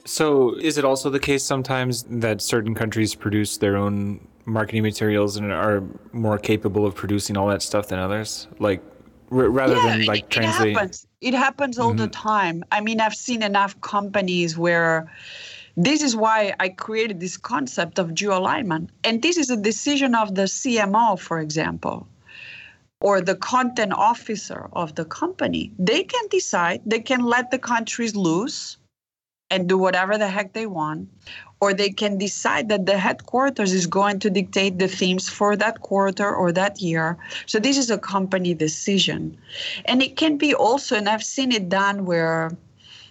So, 0.06 0.56
is 0.56 0.80
it 0.80 0.86
also 0.86 1.12
the 1.12 1.20
case 1.20 1.44
sometimes 1.44 2.04
that 2.10 2.42
certain 2.42 2.74
countries 2.74 3.14
produce 3.14 3.58
their 3.58 3.78
own 3.78 4.28
marketing 4.46 4.82
materials 4.82 5.38
and 5.38 5.52
are 5.52 5.84
more 6.14 6.40
capable 6.40 6.84
of 6.84 6.96
producing 6.96 7.38
all 7.38 7.48
that 7.50 7.62
stuff 7.62 7.90
than 7.90 8.00
others? 8.00 8.48
Like 8.58 8.82
r- 9.32 9.48
rather 9.48 9.76
yeah, 9.76 9.98
than 9.98 10.06
like 10.06 10.24
it, 10.24 10.30
translate. 10.32 10.70
It 10.70 10.74
happens. 10.74 11.08
It 11.22 11.34
happens 11.36 11.78
all 11.78 11.90
mm-hmm. 11.90 11.98
the 11.98 12.08
time. 12.08 12.64
I 12.72 12.82
mean, 12.82 13.00
I've 13.00 13.16
seen 13.16 13.44
enough 13.44 13.80
companies 13.82 14.58
where 14.58 15.12
this 15.78 16.02
is 16.02 16.16
why 16.16 16.54
I 16.60 16.70
created 16.70 17.20
this 17.20 17.38
concept 17.38 18.00
of 18.00 18.14
geo 18.14 18.38
alignment. 18.38 18.90
And 19.04 19.22
this 19.22 19.38
is 19.38 19.50
a 19.50 19.58
decision 19.58 20.16
of 20.16 20.36
the 20.36 20.44
CMO, 20.44 21.20
for 21.20 21.40
example, 21.40 22.08
or 23.02 23.22
the 23.22 23.36
content 23.36 23.94
officer 23.94 24.70
of 24.74 24.96
the 24.96 25.06
company. 25.06 25.72
They 25.78 26.04
can 26.04 26.28
decide, 26.30 26.82
they 26.86 27.02
can 27.02 27.22
let 27.22 27.52
the 27.52 27.60
countries 27.60 28.16
loose 28.16 28.78
and 29.52 29.70
do 29.70 29.78
whatever 29.78 30.18
the 30.18 30.28
heck 30.28 30.54
they 30.54 30.66
want, 30.66 31.10
or 31.62 31.74
they 31.74 31.90
can 31.90 32.18
decide 32.18 32.70
that 32.70 32.86
the 32.86 32.98
headquarters 32.98 33.74
is 33.74 33.86
going 33.86 34.20
to 34.20 34.30
dictate 34.30 34.80
the 34.80 34.88
themes 34.88 35.30
for 35.30 35.56
that 35.56 35.82
quarter 35.82 36.34
or 36.34 36.52
that 36.52 36.82
year. 36.82 37.18
So 37.46 37.60
this 37.60 37.78
is 37.78 37.92
a 37.92 37.98
company 37.98 38.54
decision. 38.54 39.38
And 39.86 40.02
it 40.02 40.16
can 40.18 40.38
be 40.38 40.56
also, 40.56 40.96
and 40.96 41.08
I've 41.08 41.24
seen 41.24 41.52
it 41.52 41.70
done 41.70 42.06
where 42.06 42.52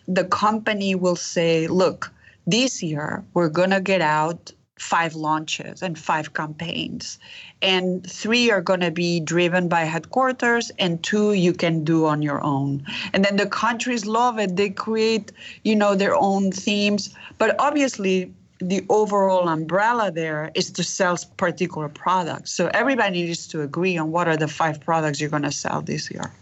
the 0.09 0.25
company 0.25 0.95
will 0.95 1.17
say, 1.17 1.67
look, 1.67 2.13
this 2.47 2.83
year 2.83 3.25
we're 3.35 3.49
going 3.49 3.71
to 3.71 3.81
get 3.81 4.01
out 4.01 4.53
five 4.79 5.15
launches 5.15 5.83
and 5.83 5.99
five 5.99 6.35
campaigns. 6.35 7.19
And 7.63 8.05
three 8.09 8.51
are 8.51 8.61
going 8.61 8.81
to 8.81 8.91
be 8.91 9.21
driven 9.21 9.69
by 9.69 9.83
headquarters 9.83 10.71
and 10.79 11.03
two 11.03 11.33
you 11.33 11.53
can 11.53 11.85
do 11.85 12.07
on 12.07 12.23
your 12.23 12.43
own. 12.43 12.85
And 13.13 13.25
then 13.25 13.37
the 13.37 13.47
countries 13.47 14.05
love 14.05 14.39
it. 14.39 14.57
They 14.57 14.71
create 14.71 15.33
you 15.63 15.77
know 15.77 15.95
their 15.95 16.15
own 16.17 16.51
themes. 16.53 17.15
But 17.39 17.57
obviously 17.59 18.33
the 18.59 18.85
overall 18.89 19.49
umbrella 19.49 20.11
there 20.11 20.51
is 20.55 20.71
to 20.73 20.85
sell 20.85 21.19
particular 21.37 21.89
products. 21.89 22.53
So 22.53 22.71
everybody 22.75 23.23
needs 23.23 23.47
to 23.49 23.63
agree 23.63 23.97
on 23.97 24.11
what 24.11 24.29
are 24.29 24.37
the 24.37 24.49
five 24.49 24.81
products 24.81 25.21
you're 25.21 25.31
going 25.31 25.43
to 25.43 25.53
sell 25.53 25.83
this 25.83 26.11
year. 26.11 26.33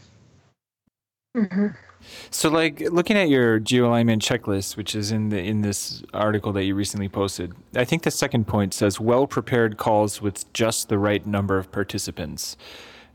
Mm-hmm. 1.37 1.69
So, 2.31 2.49
like 2.49 2.81
looking 2.81 3.17
at 3.17 3.29
your 3.29 3.59
geo 3.59 3.89
alignment 3.89 4.23
checklist, 4.23 4.77
which 4.77 4.95
is 4.95 5.13
in 5.13 5.29
the 5.29 5.39
in 5.39 5.63
this 5.63 6.03
article 6.13 6.53
that 6.53 6.65
you 6.65 6.75
recently 6.75 7.09
posted, 7.09 7.53
I 7.75 7.85
think 7.85 8.03
the 8.03 8.11
second 8.11 8.47
point 8.47 8.75
says 8.75 9.01
well 9.01 9.27
prepared 9.27 9.77
calls 9.77 10.21
with 10.21 10.51
just 10.53 10.89
the 10.89 10.99
right 10.99 11.27
number 11.27 11.59
of 11.59 11.71
participants. 11.73 12.57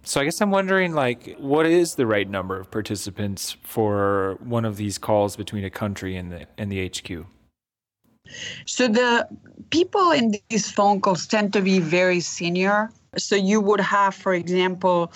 So, 0.03 0.21
I 0.21 0.23
guess 0.23 0.39
I'm 0.41 0.51
wondering, 0.51 0.93
like, 0.93 1.35
what 1.37 1.65
is 1.65 1.95
the 1.95 2.07
right 2.07 2.29
number 2.29 2.59
of 2.59 2.71
participants 2.71 3.57
for 3.63 4.37
one 4.41 4.63
of 4.63 4.77
these 4.77 4.97
calls 4.97 5.35
between 5.35 5.65
a 5.65 5.69
country 5.69 6.15
and 6.15 6.31
the 6.31 6.47
and 6.57 6.71
the 6.71 6.87
HQ? 6.87 7.27
So 8.65 8.87
the 8.87 9.27
people 9.69 10.11
in 10.11 10.35
these 10.49 10.69
phone 10.69 11.01
calls 11.01 11.27
tend 11.27 11.53
to 11.53 11.61
be 11.61 11.79
very 11.79 12.19
senior. 12.19 12.89
So 13.17 13.35
you 13.35 13.61
would 13.61 13.79
have, 13.79 14.13
for 14.15 14.33
example, 14.33 15.11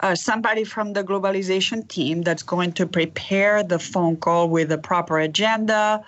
uh, 0.00 0.14
somebody 0.14 0.64
from 0.64 0.92
the 0.92 1.02
globalization 1.04 1.86
team 1.88 2.22
that's 2.22 2.42
going 2.42 2.72
to 2.72 2.86
prepare 2.86 3.62
the 3.62 3.78
phone 3.78 4.16
call 4.16 4.48
with 4.48 4.70
a 4.72 4.78
proper 4.78 5.18
agenda 5.18 6.04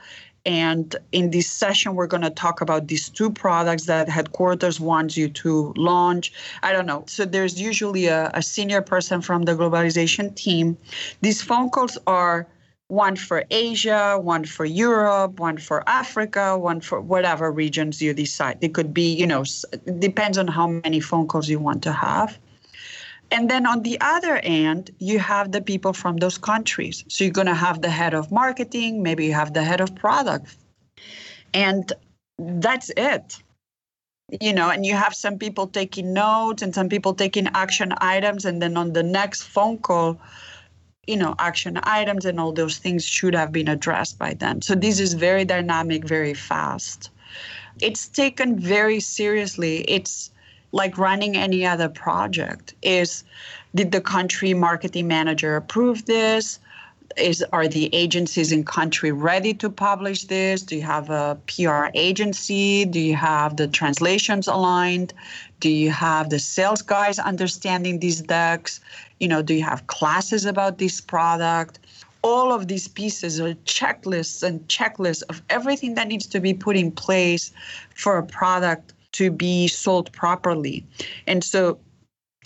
And 0.46 0.96
in 1.12 1.30
this 1.30 1.50
session, 1.50 1.94
we're 1.94 2.06
going 2.06 2.22
to 2.22 2.30
talk 2.30 2.60
about 2.60 2.88
these 2.88 3.08
two 3.10 3.30
products 3.30 3.84
that 3.86 4.08
headquarters 4.08 4.80
wants 4.80 5.16
you 5.16 5.28
to 5.28 5.74
launch. 5.76 6.32
I 6.62 6.72
don't 6.72 6.86
know. 6.86 7.04
So 7.06 7.24
there's 7.26 7.60
usually 7.60 8.06
a, 8.06 8.30
a 8.32 8.42
senior 8.42 8.80
person 8.80 9.20
from 9.20 9.42
the 9.42 9.52
globalization 9.52 10.34
team. 10.34 10.78
These 11.20 11.42
phone 11.42 11.68
calls 11.70 11.98
are 12.06 12.46
one 12.88 13.16
for 13.16 13.44
Asia, 13.50 14.18
one 14.18 14.44
for 14.44 14.64
Europe, 14.64 15.38
one 15.38 15.58
for 15.58 15.84
Africa, 15.86 16.58
one 16.58 16.80
for 16.80 17.00
whatever 17.00 17.52
regions 17.52 18.00
you 18.00 18.14
decide. 18.14 18.58
It 18.62 18.72
could 18.74 18.94
be, 18.94 19.12
you 19.14 19.26
know, 19.26 19.44
depends 19.98 20.38
on 20.38 20.48
how 20.48 20.66
many 20.68 21.00
phone 21.00 21.28
calls 21.28 21.48
you 21.48 21.58
want 21.58 21.82
to 21.82 21.92
have. 21.92 22.38
And 23.30 23.48
then 23.48 23.66
on 23.66 23.82
the 23.82 23.98
other 24.00 24.36
end, 24.42 24.90
you 24.98 25.18
have 25.18 25.52
the 25.52 25.60
people 25.60 25.92
from 25.92 26.16
those 26.16 26.36
countries. 26.36 27.04
So 27.08 27.24
you're 27.24 27.32
going 27.32 27.46
to 27.46 27.54
have 27.54 27.80
the 27.80 27.90
head 27.90 28.14
of 28.14 28.32
marketing, 28.32 29.02
maybe 29.02 29.26
you 29.26 29.34
have 29.34 29.54
the 29.54 29.62
head 29.62 29.80
of 29.80 29.94
product. 29.94 30.56
And 31.54 31.92
that's 32.38 32.90
it. 32.96 33.38
You 34.40 34.52
know, 34.52 34.70
and 34.70 34.86
you 34.86 34.94
have 34.94 35.14
some 35.14 35.38
people 35.38 35.66
taking 35.66 36.12
notes 36.12 36.62
and 36.62 36.74
some 36.74 36.88
people 36.88 37.14
taking 37.14 37.48
action 37.54 37.92
items. 37.98 38.44
And 38.44 38.62
then 38.62 38.76
on 38.76 38.92
the 38.92 39.02
next 39.02 39.42
phone 39.42 39.78
call, 39.78 40.20
you 41.06 41.16
know, 41.16 41.34
action 41.38 41.80
items 41.82 42.24
and 42.24 42.38
all 42.38 42.52
those 42.52 42.78
things 42.78 43.04
should 43.04 43.34
have 43.34 43.50
been 43.52 43.68
addressed 43.68 44.18
by 44.18 44.34
then. 44.34 44.62
So 44.62 44.74
this 44.74 45.00
is 45.00 45.14
very 45.14 45.44
dynamic, 45.44 46.04
very 46.04 46.34
fast. 46.34 47.10
It's 47.80 48.06
taken 48.08 48.58
very 48.58 49.00
seriously. 49.00 49.78
It's 49.88 50.30
like 50.72 50.98
running 50.98 51.36
any 51.36 51.66
other 51.66 51.88
project 51.88 52.74
is 52.82 53.24
did 53.74 53.92
the 53.92 54.00
country 54.00 54.54
marketing 54.54 55.08
manager 55.08 55.56
approve 55.56 56.06
this? 56.06 56.58
Is 57.16 57.44
are 57.52 57.66
the 57.66 57.92
agencies 57.92 58.52
in 58.52 58.64
country 58.64 59.10
ready 59.10 59.52
to 59.54 59.68
publish 59.68 60.24
this? 60.24 60.62
Do 60.62 60.76
you 60.76 60.82
have 60.82 61.10
a 61.10 61.36
pr 61.46 61.86
agency? 61.94 62.84
Do 62.84 63.00
you 63.00 63.16
have 63.16 63.56
the 63.56 63.66
translations 63.66 64.46
aligned? 64.46 65.12
Do 65.58 65.68
you 65.68 65.90
have 65.90 66.30
the 66.30 66.38
sales 66.38 66.82
guys 66.82 67.18
understanding 67.18 67.98
these 67.98 68.22
decks? 68.22 68.80
You 69.18 69.26
know 69.28 69.42
do 69.42 69.54
you 69.54 69.64
have 69.64 69.88
classes 69.88 70.44
about 70.44 70.78
this 70.78 71.00
product? 71.00 71.80
All 72.22 72.52
of 72.52 72.68
these 72.68 72.86
pieces 72.86 73.40
are 73.40 73.54
checklists 73.64 74.42
and 74.42 74.60
checklists 74.68 75.22
of 75.28 75.42
everything 75.48 75.94
that 75.94 76.06
needs 76.06 76.26
to 76.26 76.38
be 76.38 76.54
put 76.54 76.76
in 76.76 76.92
place 76.92 77.50
for 77.94 78.18
a 78.18 78.22
product 78.22 78.92
to 79.12 79.30
be 79.30 79.68
sold 79.68 80.12
properly. 80.12 80.86
And 81.26 81.42
so 81.42 81.78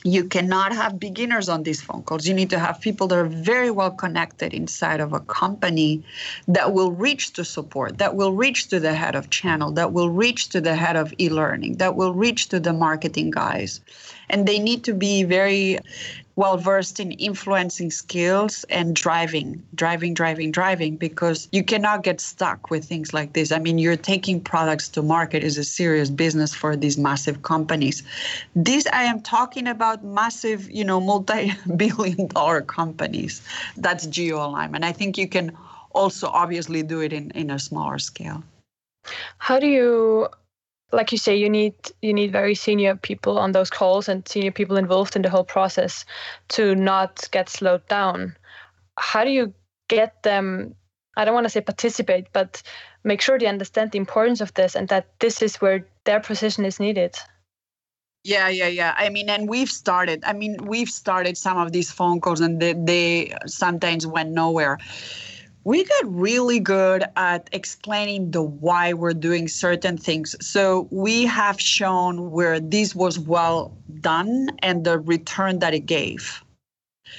you 0.07 0.24
cannot 0.24 0.72
have 0.72 1.00
beginners 1.00 1.48
on 1.48 1.62
these 1.62 1.81
phone 1.81 2.03
calls. 2.03 2.29
You 2.29 2.35
need 2.35 2.50
to 2.50 2.59
have 2.59 2.79
people 2.81 3.07
that 3.09 3.18
are 3.18 3.24
very 3.24 3.70
well 3.70 3.90
connected 3.90 4.53
inside 4.53 5.00
of 5.00 5.14
a 5.14 5.20
company 5.20 6.05
that 6.46 6.74
will 6.74 6.92
reach 6.92 7.33
to 7.33 7.44
support, 7.44 7.96
that 7.98 8.14
will 8.14 8.35
reach 8.35 8.68
to 8.68 8.79
the 8.79 8.92
head 8.92 9.14
of 9.14 9.31
channel, 9.31 9.72
that 9.72 9.92
will 9.92 10.11
reach 10.11 10.50
to 10.50 10.61
the 10.61 10.74
head 10.74 10.96
of 10.96 11.14
e 11.18 11.31
learning, 11.31 11.79
that 11.79 11.96
will 11.96 12.12
reach 12.12 12.50
to 12.50 12.61
the 12.61 12.74
marketing 12.74 13.31
guys. 13.31 13.81
And 14.29 14.46
they 14.46 14.59
need 14.59 14.85
to 14.85 14.92
be 14.92 15.24
very 15.24 15.79
well 16.37 16.57
versed 16.57 16.99
in 16.99 17.12
influencing 17.12 17.90
skills 17.90 18.64
and 18.68 18.97
driving, 18.97 19.62
driving, 19.75 20.14
driving, 20.14 20.51
driving, 20.51 20.97
because 20.97 21.49
you 21.53 21.62
cannot 21.62 22.03
get 22.03 22.20
stuck 22.20 22.70
with 22.70 22.85
things 22.85 23.14
like 23.14 23.33
this. 23.35 23.53
I 23.53 23.59
mean, 23.59 23.79
you're 23.79 23.97
taking 23.97 24.40
products 24.40 24.88
to 24.90 25.03
market 25.03 25.44
is 25.44 25.59
a 25.59 25.64
serious 25.64 26.11
business 26.11 26.55
for 26.55 26.77
these 26.77 26.99
massive 26.99 27.42
companies. 27.42 28.03
This 28.57 28.87
I 28.92 29.05
am 29.05 29.20
talking 29.20 29.68
about 29.68 30.05
massive, 30.05 30.70
you 30.70 30.85
know, 30.85 31.01
multi-billion 31.01 32.27
dollar 32.35 32.62
companies. 32.62 33.42
That's 33.77 34.07
geo 34.07 34.44
alignment. 34.44 34.85
I 34.85 34.92
think 34.92 35.16
you 35.16 35.29
can 35.29 35.57
also 35.92 36.29
obviously 36.29 36.83
do 36.83 37.01
it 37.01 37.12
in, 37.12 37.31
in 37.33 37.51
a 37.51 37.59
smaller 37.59 37.99
scale. 37.99 38.42
How 39.38 39.61
do 39.61 39.66
you 39.66 40.29
like 40.94 41.12
you 41.12 41.18
say, 41.18 41.37
you 41.37 41.50
need 41.50 41.74
you 42.02 42.12
need 42.12 42.33
very 42.33 42.54
senior 42.54 42.96
people 42.96 43.38
on 43.38 43.52
those 43.52 43.70
calls 43.70 44.09
and 44.09 44.26
senior 44.26 44.52
people 44.52 44.76
involved 44.76 45.16
in 45.16 45.22
the 45.22 45.30
whole 45.30 45.44
process 45.44 46.04
to 46.48 46.74
not 46.74 47.28
get 47.30 47.48
slowed 47.48 47.87
down. 47.88 48.37
How 48.98 49.24
do 49.24 49.30
you 49.30 49.52
get 49.88 50.22
them? 50.22 50.74
I 51.16 51.24
don't 51.24 51.35
want 51.35 51.44
to 51.44 51.50
say 51.50 51.61
participate, 51.61 52.26
but 52.33 52.62
make 53.04 53.20
sure 53.20 53.38
they 53.38 53.46
understand 53.46 53.92
the 53.92 53.98
importance 53.98 54.40
of 54.40 54.54
this 54.54 54.74
and 54.74 54.88
that 54.88 55.09
this 55.20 55.42
is 55.42 55.57
where 55.57 55.87
their 56.04 56.20
position 56.20 56.64
is 56.64 56.80
needed. 56.80 57.16
Yeah, 58.24 58.48
yeah, 58.48 58.68
yeah. 58.68 58.94
I 58.96 59.11
mean, 59.11 59.28
and 59.28 59.48
we've 59.48 59.70
started. 59.70 60.24
I 60.24 60.33
mean, 60.33 60.57
we've 60.64 60.88
started 60.88 61.37
some 61.37 61.59
of 61.59 61.72
these 61.72 61.92
phone 61.92 62.22
calls, 62.22 62.40
and 62.40 62.59
they, 62.59 62.72
they 62.72 63.35
sometimes 63.46 64.07
went 64.07 64.30
nowhere 64.30 64.78
we 65.64 65.83
got 65.85 66.14
really 66.14 66.61
good 66.61 67.05
at 67.16 67.48
explaining 67.53 68.31
the 68.31 68.42
why 68.42 68.92
we're 68.92 69.14
doing 69.14 69.48
certain 69.48 69.96
things. 69.96 70.37
So 70.40 70.87
we 70.90 71.24
have 71.24 71.59
shown 71.61 72.31
where 72.31 72.61
this 72.61 72.94
was 72.94 73.18
well 73.18 73.77
done 74.00 74.50
and 74.61 74.85
the 74.85 74.98
return 74.98 75.61
that 75.61 75.72
it 75.72 75.87
gave. 75.87 76.42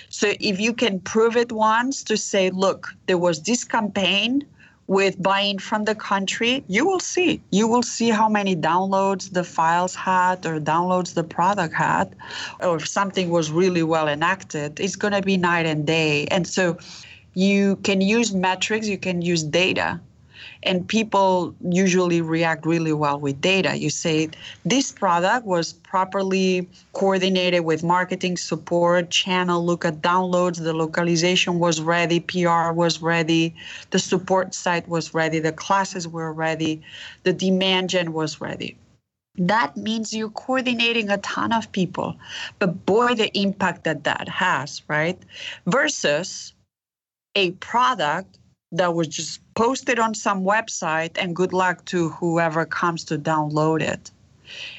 So 0.09 0.33
if 0.39 0.59
you 0.59 0.73
can 0.73 0.99
prove 0.99 1.35
it 1.35 1.51
once 1.51 2.03
to 2.03 2.17
say, 2.17 2.51
look, 2.51 2.93
there 3.07 3.17
was 3.17 3.41
this 3.41 3.63
campaign 3.63 4.45
with 4.87 5.21
buying 5.21 5.57
from 5.57 5.85
the 5.85 5.95
country, 5.95 6.63
you 6.67 6.85
will 6.85 6.99
see. 6.99 7.41
You 7.49 7.67
will 7.67 7.81
see 7.81 8.09
how 8.09 8.29
many 8.29 8.55
downloads 8.55 9.33
the 9.33 9.43
files 9.43 9.95
had 9.95 10.45
or 10.45 10.59
downloads 10.59 11.15
the 11.15 11.23
product 11.23 11.73
had, 11.73 12.15
or 12.59 12.75
if 12.77 12.87
something 12.87 13.31
was 13.31 13.51
really 13.51 13.81
well 13.81 14.07
enacted, 14.07 14.79
it's 14.79 14.95
going 14.95 15.13
to 15.13 15.23
be 15.23 15.37
night 15.37 15.65
and 15.65 15.87
day. 15.87 16.25
And 16.27 16.47
so 16.47 16.77
you 17.35 17.75
can 17.83 18.01
use 18.01 18.33
metrics, 18.33 18.87
you 18.87 18.97
can 18.97 19.21
use 19.21 19.43
data. 19.43 19.99
And 20.63 20.87
people 20.87 21.53
usually 21.61 22.21
react 22.21 22.65
really 22.65 22.93
well 22.93 23.19
with 23.19 23.39
data. 23.39 23.77
You 23.77 23.89
say, 23.89 24.29
this 24.65 24.91
product 24.91 25.45
was 25.45 25.73
properly 25.73 26.67
coordinated 26.93 27.63
with 27.63 27.83
marketing 27.83 28.37
support, 28.37 29.11
channel 29.11 29.63
look 29.63 29.85
at 29.85 30.01
downloads, 30.01 30.63
the 30.63 30.73
localization 30.73 31.59
was 31.59 31.81
ready, 31.81 32.19
PR 32.19 32.71
was 32.71 33.01
ready, 33.01 33.53
the 33.91 33.99
support 33.99 34.55
site 34.55 34.87
was 34.87 35.13
ready, 35.13 35.39
the 35.39 35.51
classes 35.51 36.07
were 36.07 36.33
ready, 36.33 36.81
the 37.23 37.33
demand 37.33 37.91
gen 37.91 38.13
was 38.13 38.41
ready 38.41 38.77
that 39.37 39.75
means 39.75 40.13
you're 40.13 40.29
coordinating 40.29 41.09
a 41.09 41.17
ton 41.17 41.51
of 41.51 41.69
people 41.73 42.15
but 42.59 42.85
boy 42.85 43.13
the 43.13 43.37
impact 43.37 43.83
that 43.83 44.05
that 44.05 44.29
has 44.29 44.81
right 44.87 45.19
versus 45.65 46.53
a 47.35 47.51
product 47.51 48.39
that 48.71 48.93
was 48.93 49.07
just 49.07 49.41
posted 49.53 49.99
on 49.99 50.13
some 50.13 50.43
website 50.43 51.11
and 51.17 51.35
good 51.35 51.53
luck 51.53 51.85
to 51.85 52.09
whoever 52.09 52.65
comes 52.65 53.03
to 53.05 53.17
download 53.17 53.81
it. 53.81 54.11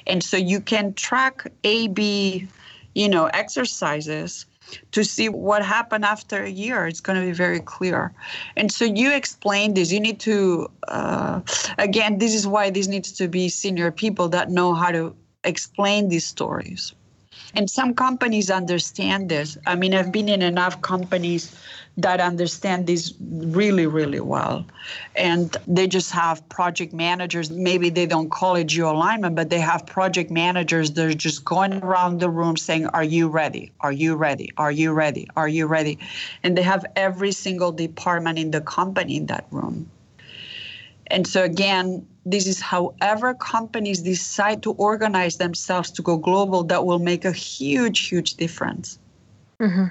And 0.07 0.23
so 0.23 0.37
you 0.37 0.61
can 0.61 0.93
track 0.95 1.51
A 1.65 1.89
B, 1.89 2.47
you 2.95 3.09
know, 3.09 3.27
exercises 3.27 4.47
to 4.91 5.05
see 5.05 5.29
what 5.29 5.65
happened 5.65 6.05
after 6.05 6.43
a 6.43 6.51
year. 6.51 6.87
It's 6.87 7.01
going 7.01 7.19
to 7.21 7.25
be 7.25 7.33
very 7.33 7.61
clear. 7.61 8.13
And 8.57 8.71
so 8.73 8.85
you 8.85 9.13
explain 9.13 9.75
this. 9.75 9.93
You 9.93 10.01
need 10.01 10.19
to, 10.21 10.69
uh, 10.89 11.41
again, 11.79 12.19
this 12.19 12.35
is 12.35 12.47
why 12.47 12.71
this 12.71 12.89
needs 12.89 13.13
to 13.13 13.29
be 13.29 13.49
senior 13.49 13.91
people 13.93 14.29
that 14.31 14.51
know 14.51 14.75
how 14.75 14.91
to 14.91 15.15
explain 15.45 16.09
these 16.09 16.27
stories. 16.27 16.93
And 17.55 17.71
some 17.71 17.95
companies 17.95 18.51
understand 18.51 19.29
this. 19.29 19.57
I 19.67 19.77
mean, 19.77 19.95
I've 19.95 20.11
been 20.11 20.29
in 20.29 20.43
enough 20.43 20.83
companies 20.83 21.55
that 21.99 22.21
understand 22.21 22.87
this 22.87 23.15
really, 23.21 23.87
really 23.87 24.21
well. 24.21 24.67
And 25.15 25.57
they 25.67 25.87
just 25.87 26.13
have 26.13 26.47
project 26.49 26.93
managers. 26.93 27.51
Maybe 27.51 27.89
they 27.89 28.07
don't 28.07 28.31
call 28.31 28.57
it 28.57 28.65
geo 28.65 28.93
alignment, 28.93 29.35
but 29.35 29.49
they 29.49 29.61
have 29.61 29.87
project 29.87 30.31
managers 30.31 30.91
that 30.93 31.07
are 31.07 31.15
just 31.15 31.45
going 31.45 31.83
around 31.83 32.21
the 32.21 32.29
room 32.29 32.57
saying, 32.57 32.87
Are 32.89 33.05
you 33.05 33.29
ready? 33.29 33.73
Are 33.81 33.93
you 33.93 34.15
ready? 34.15 34.53
Are 34.59 34.71
you 34.71 34.93
ready? 34.93 35.27
Are 35.37 35.49
you 35.49 35.67
ready? 35.67 35.99
And 36.43 36.57
they 36.57 36.63
have 36.63 36.85
every 36.97 37.33
single 37.33 37.73
department 37.73 38.39
in 38.39 38.51
the 38.51 38.61
company 38.61 39.17
in 39.17 39.27
that 39.27 39.47
room. 39.51 39.91
And 41.09 41.27
so, 41.27 41.45
again, 41.45 42.07
this 42.27 42.47
is 42.47 42.61
however 42.61 43.33
companies 43.35 44.01
decide 44.01 44.63
to 44.65 44.73
organize 44.73 45.37
themselves 45.37 45.91
to 45.93 46.03
go 46.03 46.17
global 46.17 46.65
that 46.65 46.85
will 46.85 46.99
make 46.99 47.25
a 47.25 47.33
huge, 47.33 48.09
huge 48.09 48.35
difference. 48.35 48.99
Mm-hmm. 49.61 49.87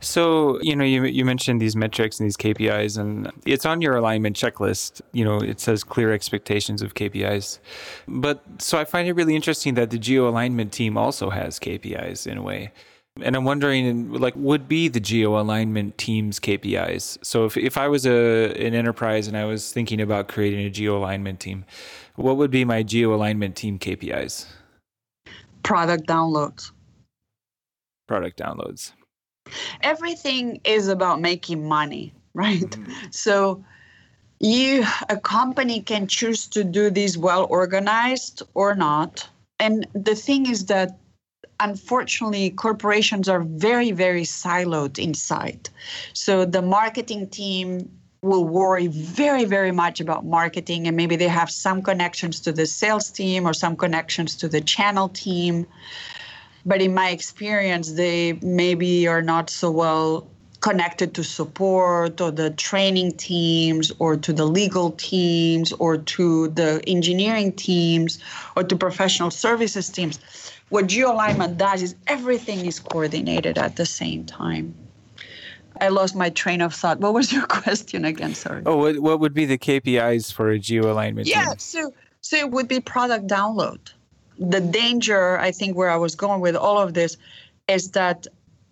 So, 0.00 0.60
you 0.62 0.76
know, 0.76 0.84
you, 0.84 1.04
you 1.04 1.24
mentioned 1.24 1.60
these 1.60 1.74
metrics 1.74 2.20
and 2.20 2.26
these 2.26 2.36
KPIs, 2.36 2.98
and 2.98 3.32
it's 3.44 3.66
on 3.66 3.82
your 3.82 3.96
alignment 3.96 4.36
checklist. 4.36 5.00
You 5.12 5.24
know, 5.24 5.38
it 5.38 5.58
says 5.58 5.82
clear 5.82 6.12
expectations 6.12 6.82
of 6.82 6.94
KPIs. 6.94 7.58
But 8.06 8.42
so 8.58 8.78
I 8.78 8.84
find 8.84 9.08
it 9.08 9.14
really 9.14 9.34
interesting 9.34 9.74
that 9.74 9.90
the 9.90 9.98
geo 9.98 10.28
alignment 10.28 10.72
team 10.72 10.96
also 10.96 11.30
has 11.30 11.58
KPIs 11.58 12.26
in 12.26 12.38
a 12.38 12.42
way. 12.42 12.72
And 13.20 13.34
I'm 13.34 13.44
wondering, 13.44 14.12
like, 14.12 14.34
would 14.36 14.68
be 14.68 14.86
the 14.86 15.00
geo 15.00 15.40
alignment 15.40 15.98
team's 15.98 16.38
KPIs? 16.38 17.18
So 17.24 17.46
if, 17.46 17.56
if 17.56 17.76
I 17.76 17.88
was 17.88 18.06
a 18.06 18.52
an 18.64 18.74
enterprise 18.74 19.26
and 19.26 19.36
I 19.36 19.44
was 19.44 19.72
thinking 19.72 20.00
about 20.00 20.28
creating 20.28 20.60
a 20.60 20.70
geo 20.70 20.96
alignment 20.96 21.40
team, 21.40 21.64
what 22.14 22.36
would 22.36 22.52
be 22.52 22.64
my 22.64 22.84
geo 22.84 23.12
alignment 23.12 23.56
team 23.56 23.80
KPIs? 23.80 24.46
Product 25.64 26.06
downloads. 26.06 26.70
Product 28.06 28.38
downloads 28.38 28.92
everything 29.82 30.60
is 30.64 30.88
about 30.88 31.20
making 31.20 31.66
money, 31.68 32.12
right? 32.34 32.70
Mm-hmm. 32.70 32.92
So 33.10 33.64
You, 34.40 34.84
a 35.08 35.16
company 35.16 35.82
can 35.82 36.06
choose 36.06 36.46
to 36.48 36.62
do 36.62 36.90
this 36.90 37.16
well 37.16 37.46
organized 37.50 38.42
or 38.54 38.74
not. 38.74 39.28
And 39.58 39.86
the 39.94 40.14
thing 40.14 40.46
is 40.46 40.66
that 40.66 40.96
unfortunately 41.60 42.50
corporations 42.50 43.28
are 43.28 43.42
very 43.42 43.90
very 43.90 44.22
siloed 44.22 44.98
inside 44.98 45.68
so 46.12 46.44
the 46.44 46.62
marketing 46.62 47.28
team 47.28 47.90
will 48.22 48.44
worry 48.44 48.86
very 48.86 49.44
very 49.44 49.72
much 49.72 50.00
about 50.00 50.24
marketing 50.24 50.86
and 50.86 50.96
maybe 50.96 51.16
they 51.16 51.26
have 51.26 51.50
some 51.50 51.82
connections 51.82 52.38
to 52.38 52.52
the 52.52 52.64
sales 52.66 53.10
team 53.10 53.44
or 53.44 53.52
some 53.52 53.76
connections 53.76 54.36
to 54.36 54.48
the 54.48 54.60
channel 54.60 55.08
team 55.08 55.66
but 56.68 56.82
in 56.82 56.92
my 56.92 57.08
experience 57.08 57.92
they 57.92 58.34
maybe 58.42 59.08
are 59.08 59.22
not 59.22 59.48
so 59.48 59.70
well 59.70 60.28
connected 60.60 61.14
to 61.14 61.24
support 61.24 62.20
or 62.20 62.30
the 62.30 62.50
training 62.50 63.12
teams 63.12 63.90
or 63.98 64.16
to 64.16 64.32
the 64.32 64.44
legal 64.44 64.90
teams 64.92 65.72
or 65.74 65.96
to 65.96 66.48
the 66.48 66.82
engineering 66.86 67.52
teams 67.52 68.18
or 68.56 68.64
to 68.64 68.76
professional 68.76 69.30
services 69.30 69.88
teams. 69.88 70.18
What 70.68 70.86
GeoAlignment 70.86 71.56
does 71.56 71.82
is 71.82 71.94
everything 72.06 72.66
is 72.66 72.80
coordinated 72.80 73.56
at 73.56 73.76
the 73.76 73.86
same 73.86 74.26
time. 74.26 74.74
I 75.80 75.88
lost 75.88 76.16
my 76.16 76.28
train 76.30 76.60
of 76.60 76.74
thought. 76.74 76.98
What 76.98 77.14
was 77.14 77.32
your 77.32 77.46
question 77.60 78.04
again? 78.04 78.34
Sorry. 78.34 78.62
Oh, 78.66 78.76
what, 78.76 78.98
what 78.98 79.20
would 79.20 79.32
be 79.32 79.46
the 79.46 79.58
KPIs 79.58 80.32
for 80.32 80.50
a 80.50 80.58
GeoAlignment? 80.58 81.24
Yeah, 81.24 81.50
team? 81.50 81.58
so 81.58 81.94
so 82.20 82.36
it 82.36 82.50
would 82.50 82.66
be 82.68 82.80
product 82.80 83.28
download. 83.28 83.92
The 84.38 84.60
danger, 84.60 85.38
I 85.38 85.50
think, 85.50 85.76
where 85.76 85.90
I 85.90 85.96
was 85.96 86.14
going 86.14 86.40
with 86.40 86.56
all 86.56 86.78
of 86.78 86.94
this, 86.94 87.16
is 87.68 87.90
that 87.92 88.26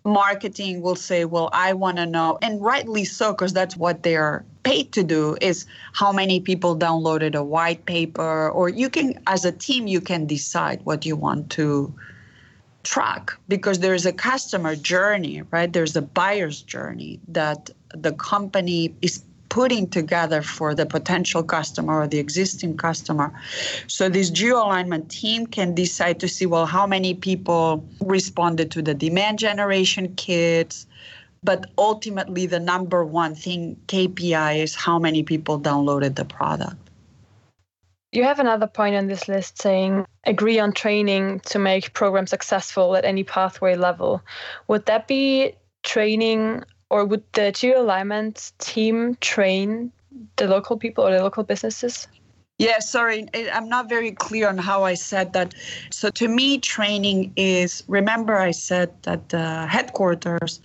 marketing 0.05 0.81
will 0.81 0.96
say, 0.96 1.24
well, 1.24 1.50
I 1.52 1.72
want 1.72 1.96
to 1.96 2.07
know, 2.07 2.38
and 2.40 2.62
rightly 2.62 3.05
so, 3.05 3.33
because 3.33 3.52
that's 3.52 3.76
what 3.76 4.05
they're 4.05 4.44
paid 4.62 4.92
to 4.92 5.02
do, 5.02 5.37
is 5.40 5.66
how 5.92 6.12
many 6.12 6.40
people 6.40 6.76
downloaded 6.76 7.35
a 7.35 7.42
white 7.42 7.85
paper, 7.87 8.48
or 8.50 8.68
you 8.68 8.88
can, 8.88 9.20
as 9.26 9.44
a 9.44 9.52
team, 9.52 9.87
you 9.87 10.00
can 10.00 10.26
decide 10.26 10.81
what 10.85 11.05
you 11.05 11.16
want 11.16 11.50
to 11.50 11.92
track 12.85 13.33
because 13.48 13.81
there's 13.81 14.07
a 14.07 14.12
customer 14.12 14.76
journey, 14.76 15.42
right? 15.50 15.72
There's 15.72 15.96
a 15.96 16.02
buyer's 16.02 16.62
journey 16.62 17.18
that 17.29 17.70
the 17.92 18.12
company 18.12 18.94
is 19.02 19.24
putting 19.57 19.88
together 19.88 20.42
for 20.42 20.75
the 20.75 20.85
potential 20.85 21.42
customer 21.42 22.03
or 22.03 22.07
the 22.07 22.19
existing 22.19 22.77
customer. 22.77 23.33
So 23.87 24.11
this 24.11 24.29
geo 24.29 24.57
alignment 24.57 25.11
team 25.11 25.47
can 25.47 25.75
decide 25.75 26.21
to 26.21 26.29
see 26.29 26.45
well 26.45 26.66
how 26.66 26.87
many 26.87 27.14
people 27.14 27.83
responded 28.03 28.71
to 28.73 28.83
the 28.83 28.92
demand 28.92 29.38
generation 29.38 30.14
kits, 30.16 30.87
but 31.42 31.71
ultimately 31.79 32.45
the 32.45 32.61
number 32.61 33.03
one 33.03 33.35
thing 33.35 33.81
KPI 33.87 34.59
is 34.62 34.75
how 34.75 34.99
many 34.99 35.23
people 35.23 35.59
downloaded 35.59 36.16
the 36.16 36.27
product. 36.27 36.77
You 38.12 38.25
have 38.25 38.38
another 38.38 38.66
point 38.66 38.95
on 38.95 39.07
this 39.07 39.27
list 39.27 39.62
saying 39.62 40.05
agree 40.25 40.59
on 40.59 40.73
training 40.73 41.40
to 41.47 41.59
make 41.59 41.95
programs 41.95 42.29
successful 42.29 42.95
at 42.95 43.07
any 43.07 43.25
pathway 43.25 43.75
level. 43.75 44.21
Would 44.69 44.85
that 44.85 45.09
be 45.09 45.55
training 45.83 46.62
or 46.90 47.05
would 47.05 47.22
the 47.33 47.53
geo 47.53 47.81
alignment 47.81 48.53
team 48.59 49.16
train 49.20 49.92
the 50.37 50.46
local 50.46 50.77
people 50.77 51.07
or 51.07 51.11
the 51.11 51.22
local 51.22 51.42
businesses? 51.42 52.07
Yeah, 52.59 52.79
sorry, 52.79 53.27
I'm 53.53 53.68
not 53.68 53.88
very 53.88 54.12
clear 54.12 54.49
on 54.49 54.57
how 54.57 54.85
I 54.85 54.94
said 54.94 55.35
that. 55.35 55.55
So, 55.90 56.09
to 56.11 56.27
me, 56.27 56.59
training 56.59 57.33
is 57.37 57.83
remember, 57.87 58.37
I 58.37 58.53
said 58.53 58.90
that 59.03 59.29
the 59.29 59.66
headquarters 59.66 60.61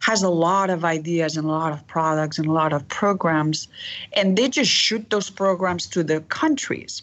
has 0.00 0.22
a 0.22 0.28
lot 0.28 0.68
of 0.68 0.84
ideas 0.84 1.36
and 1.36 1.46
a 1.46 1.50
lot 1.50 1.72
of 1.72 1.86
products 1.86 2.38
and 2.38 2.46
a 2.46 2.52
lot 2.52 2.74
of 2.74 2.86
programs, 2.88 3.68
and 4.12 4.36
they 4.36 4.48
just 4.48 4.70
shoot 4.70 5.08
those 5.08 5.30
programs 5.30 5.86
to 5.88 6.02
the 6.02 6.20
countries. 6.22 7.02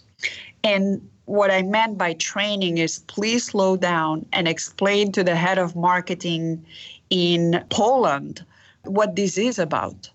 And 0.63 1.07
what 1.25 1.49
I 1.49 1.61
meant 1.63 1.97
by 1.97 2.13
training 2.13 2.77
is 2.77 2.99
please 3.07 3.45
slow 3.45 3.75
down 3.75 4.25
and 4.33 4.47
explain 4.47 5.11
to 5.13 5.23
the 5.23 5.35
head 5.35 5.57
of 5.57 5.75
marketing 5.75 6.63
in 7.09 7.63
Poland 7.69 8.45
what 8.87 9.15
this 9.15 9.37
is 9.37 9.59
about. 9.59 10.09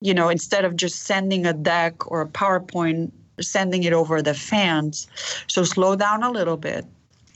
You 0.00 0.14
know, 0.14 0.28
instead 0.28 0.64
of 0.64 0.76
just 0.76 1.04
sending 1.04 1.46
a 1.46 1.52
deck 1.52 2.10
or 2.10 2.22
a 2.22 2.26
PowerPoint, 2.26 3.12
sending 3.40 3.84
it 3.84 3.92
over 3.92 4.20
the 4.22 4.34
fans. 4.34 5.06
So 5.46 5.64
slow 5.64 5.96
down 5.96 6.22
a 6.22 6.30
little 6.30 6.56
bit. 6.56 6.84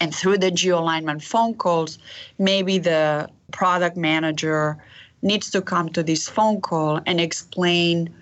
And 0.01 0.15
through 0.15 0.39
the 0.39 0.51
geo 0.51 0.79
alignment 0.79 1.23
phone 1.23 1.55
calls, 1.55 1.99
maybe 2.39 2.79
the 2.79 3.29
product 3.53 3.97
manager 3.97 4.77
needs 5.23 5.51
to 5.51 5.63
come 5.63 5.89
to 5.91 6.03
this 6.03 6.29
phone 6.29 6.61
call 6.61 7.01
and 7.07 7.21
explain 7.21 8.15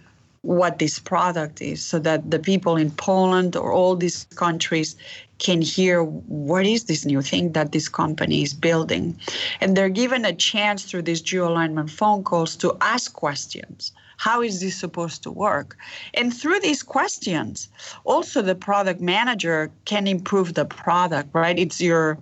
what 0.42 0.78
this 0.78 0.98
product 0.98 1.62
is 1.62 1.82
so 1.82 1.98
that 1.98 2.30
the 2.30 2.38
people 2.38 2.76
in 2.76 2.90
Poland 2.90 3.56
or 3.56 3.72
all 3.72 3.96
these 3.96 4.26
countries 4.36 4.94
can 5.38 5.60
hear 5.60 6.02
what 6.02 6.66
is 6.66 6.84
this 6.84 7.04
new 7.04 7.22
thing 7.22 7.52
that 7.52 7.72
this 7.72 7.88
company 7.88 8.42
is 8.42 8.54
building. 8.54 9.18
And 9.60 9.76
they're 9.76 9.88
given 9.88 10.24
a 10.24 10.32
chance 10.32 10.84
through 10.84 11.02
these 11.02 11.20
geo 11.20 11.48
alignment 11.48 11.90
phone 11.90 12.24
calls 12.24 12.56
to 12.56 12.76
ask 12.80 13.12
questions. 13.12 13.92
How 14.16 14.42
is 14.42 14.60
this 14.60 14.76
supposed 14.76 15.22
to 15.24 15.30
work? 15.30 15.76
And 16.14 16.32
through 16.32 16.60
these 16.60 16.82
questions, 16.82 17.68
also 18.04 18.42
the 18.42 18.54
product 18.54 19.00
manager 19.00 19.70
can 19.84 20.06
improve 20.06 20.54
the 20.54 20.64
product, 20.64 21.30
right? 21.32 21.58
It's 21.58 21.80
your 21.80 22.18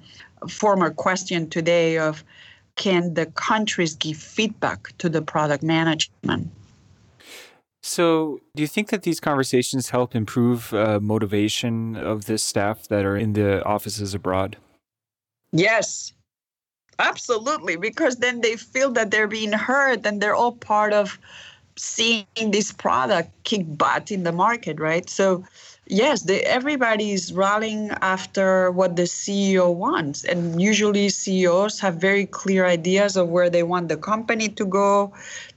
former 0.49 0.91
question 0.91 1.49
today 1.51 1.99
of 1.99 2.25
can 2.77 3.15
the 3.15 3.27
countries 3.27 3.95
give 3.95 4.17
feedback 4.17 4.97
to 4.99 5.09
the 5.09 5.21
product 5.23 5.63
management? 5.63 6.51
So, 7.83 8.41
do 8.55 8.63
you 8.63 8.69
think 8.69 8.91
that 8.91 9.03
these 9.03 9.19
conversations 9.19 9.91
help 9.91 10.15
improve 10.15 10.73
uh, 10.73 11.01
motivation 11.01 11.97
of 11.97 12.27
the 12.27 12.39
staff 12.39 12.87
that 12.89 13.05
are 13.05 13.17
in 13.17 13.33
the 13.33 13.65
offices 13.65 14.15
abroad? 14.15 14.57
Yes, 15.53 16.13
absolutely. 17.01 17.77
Because 17.77 18.17
then 18.17 18.41
they 18.41 18.57
feel 18.57 18.93
that 18.93 19.11
they're 19.11 19.27
being 19.27 19.53
heard 19.53 20.07
and 20.07 20.21
they're 20.21 20.35
all 20.35 20.53
part 20.53 20.93
of 20.93 21.19
seeing 21.77 22.27
this 22.37 22.71
product 22.71 23.31
kick 23.45 23.65
butt 23.77 24.13
in 24.13 24.23
the 24.23 24.33
market, 24.33 24.79
right? 24.79 25.09
So, 25.11 25.45
yes, 25.87 26.23
the, 26.23 26.45
everybody 26.47 27.11
is 27.13 27.33
rallying 27.33 27.91
after 28.03 28.71
what 28.71 28.95
the 28.95 29.05
CEO 29.05 29.75
wants. 29.75 30.23
And 30.25 30.63
usually, 30.63 31.09
CEOs 31.09 31.81
have 31.81 31.97
very 31.97 32.27
clear 32.27 32.67
ideas 32.67 33.17
of 33.17 33.29
where 33.29 33.51
they 33.51 33.65
want 33.65 33.89
the 33.89 33.97
company 33.97 34.49
to 34.51 34.65
go, 34.65 35.13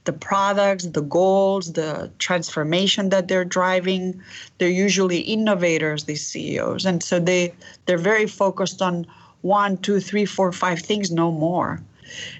the 0.06 0.12
products, 0.12 0.84
the 0.86 1.02
goals, 1.02 1.74
the 1.74 2.10
transformation 2.18 3.10
that 3.10 3.28
they're 3.28 3.44
driving. 3.44 4.20
They're 4.58 4.68
usually 4.68 5.20
innovators, 5.20 6.04
these 6.04 6.26
CEOs. 6.26 6.86
And 6.86 7.02
so 7.02 7.20
they, 7.20 7.52
they're 7.84 7.98
very 7.98 8.26
focused 8.26 8.80
on 8.80 9.06
one, 9.42 9.76
two, 9.78 10.00
three, 10.00 10.24
four, 10.24 10.50
five 10.52 10.80
things, 10.80 11.10
no 11.10 11.30
more. 11.30 11.80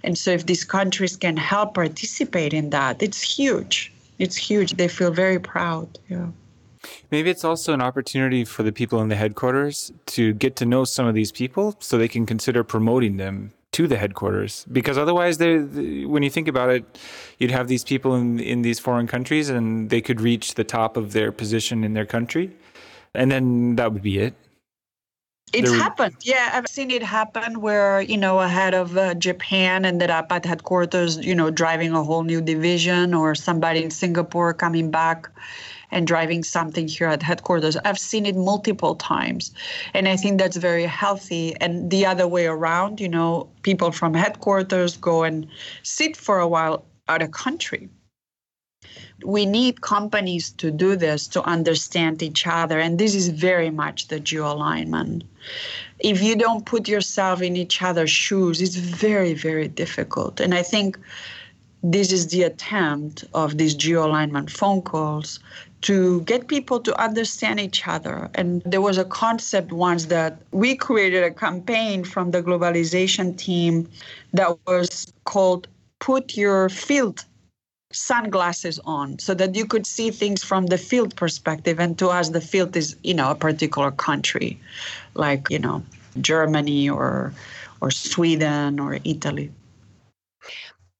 And 0.04 0.16
so, 0.16 0.30
if 0.30 0.46
these 0.46 0.64
countries 0.64 1.16
can 1.16 1.36
help 1.36 1.74
participate 1.74 2.54
in 2.54 2.70
that, 2.70 3.02
it's 3.02 3.20
huge. 3.20 3.92
It's 4.18 4.36
huge. 4.36 4.76
They 4.76 4.88
feel 4.88 5.10
very 5.10 5.40
proud. 5.40 5.98
Yeah. 6.08 6.28
Maybe 7.10 7.30
it's 7.30 7.44
also 7.44 7.74
an 7.74 7.82
opportunity 7.82 8.44
for 8.44 8.62
the 8.62 8.72
people 8.72 9.00
in 9.00 9.08
the 9.08 9.16
headquarters 9.16 9.92
to 10.06 10.32
get 10.34 10.54
to 10.56 10.66
know 10.66 10.84
some 10.84 11.06
of 11.06 11.14
these 11.14 11.32
people 11.32 11.74
so 11.80 11.98
they 11.98 12.08
can 12.08 12.26
consider 12.26 12.62
promoting 12.62 13.16
them 13.16 13.52
to 13.76 13.86
the 13.86 13.98
headquarters 13.98 14.64
because 14.72 14.96
otherwise 14.96 15.36
they 15.36 15.58
when 16.06 16.22
you 16.22 16.30
think 16.30 16.48
about 16.48 16.70
it 16.70 16.82
you'd 17.38 17.50
have 17.50 17.68
these 17.68 17.84
people 17.84 18.14
in 18.14 18.40
in 18.40 18.62
these 18.62 18.78
foreign 18.86 19.06
countries 19.06 19.50
and 19.50 19.90
they 19.90 20.00
could 20.00 20.18
reach 20.30 20.54
the 20.54 20.64
top 20.64 20.96
of 20.96 21.12
their 21.12 21.30
position 21.30 21.84
in 21.84 21.92
their 21.92 22.06
country 22.06 22.50
and 23.14 23.30
then 23.30 23.76
that 23.76 23.92
would 23.92 24.02
be 24.02 24.18
it 24.18 24.34
it's 25.52 25.70
there 25.70 25.78
happened. 25.78 26.16
Yeah, 26.22 26.50
I've 26.54 26.66
seen 26.66 26.90
it 26.90 27.04
happen 27.04 27.60
where, 27.60 28.00
you 28.00 28.16
know, 28.16 28.40
a 28.40 28.48
head 28.48 28.74
of 28.74 28.96
uh, 28.96 29.14
Japan 29.14 29.84
ended 29.84 30.10
up 30.10 30.32
at 30.32 30.44
headquarters, 30.44 31.24
you 31.24 31.36
know, 31.36 31.50
driving 31.50 31.92
a 31.92 32.02
whole 32.02 32.24
new 32.24 32.40
division, 32.40 33.14
or 33.14 33.36
somebody 33.36 33.84
in 33.84 33.90
Singapore 33.90 34.52
coming 34.54 34.90
back 34.90 35.30
and 35.90 36.06
driving 36.06 36.42
something 36.42 36.88
here 36.88 37.08
at 37.08 37.22
headquarters. 37.22 37.76
I've 37.76 37.98
seen 37.98 38.26
it 38.26 38.36
multiple 38.36 38.94
times. 38.94 39.52
And 39.94 40.08
I 40.08 40.16
think 40.16 40.38
that's 40.38 40.56
very 40.56 40.84
healthy. 40.84 41.54
And 41.60 41.90
the 41.90 42.06
other 42.06 42.26
way 42.26 42.46
around, 42.46 43.00
you 43.00 43.08
know, 43.08 43.48
people 43.62 43.92
from 43.92 44.14
headquarters 44.14 44.96
go 44.96 45.22
and 45.22 45.46
sit 45.82 46.16
for 46.16 46.40
a 46.40 46.48
while 46.48 46.84
out 47.08 47.22
of 47.22 47.30
country. 47.32 47.88
We 49.24 49.46
need 49.46 49.80
companies 49.80 50.50
to 50.52 50.70
do 50.70 50.96
this 50.96 51.26
to 51.28 51.42
understand 51.42 52.22
each 52.22 52.46
other. 52.46 52.78
And 52.78 52.98
this 52.98 53.14
is 53.14 53.28
very 53.28 53.70
much 53.70 54.08
the 54.08 54.20
geo 54.20 54.52
alignment. 54.52 55.24
If 56.00 56.22
you 56.22 56.36
don't 56.36 56.66
put 56.66 56.86
yourself 56.86 57.40
in 57.40 57.56
each 57.56 57.80
other's 57.80 58.10
shoes, 58.10 58.60
it's 58.60 58.76
very, 58.76 59.32
very 59.32 59.68
difficult. 59.68 60.40
And 60.40 60.54
I 60.54 60.62
think 60.62 60.98
this 61.82 62.12
is 62.12 62.28
the 62.28 62.42
attempt 62.42 63.24
of 63.32 63.58
these 63.58 63.74
geo 63.74 64.06
alignment 64.06 64.50
phone 64.50 64.82
calls 64.82 65.38
to 65.86 66.20
get 66.22 66.48
people 66.48 66.80
to 66.80 67.00
understand 67.00 67.60
each 67.60 67.86
other. 67.86 68.28
And 68.34 68.60
there 68.64 68.80
was 68.80 68.98
a 68.98 69.04
concept 69.04 69.70
once 69.70 70.06
that 70.06 70.36
we 70.50 70.74
created 70.74 71.22
a 71.22 71.30
campaign 71.30 72.02
from 72.02 72.32
the 72.32 72.42
globalization 72.42 73.38
team 73.38 73.88
that 74.32 74.58
was 74.66 75.12
called 75.26 75.68
Put 76.00 76.36
Your 76.36 76.68
Field 76.68 77.24
sunglasses 77.92 78.80
on 78.84 79.20
so 79.20 79.32
that 79.34 79.54
you 79.54 79.64
could 79.64 79.86
see 79.86 80.10
things 80.10 80.42
from 80.42 80.66
the 80.66 80.76
field 80.76 81.14
perspective. 81.14 81.78
And 81.78 81.96
to 82.00 82.08
us 82.08 82.30
the 82.30 82.40
field 82.40 82.76
is 82.76 82.96
you 83.04 83.14
know 83.14 83.30
a 83.30 83.36
particular 83.36 83.92
country 83.92 84.58
like 85.14 85.48
you 85.50 85.60
know 85.60 85.84
germany 86.20 86.90
or 86.90 87.32
or 87.80 87.92
sweden 87.92 88.80
or 88.80 88.98
italy. 89.04 89.52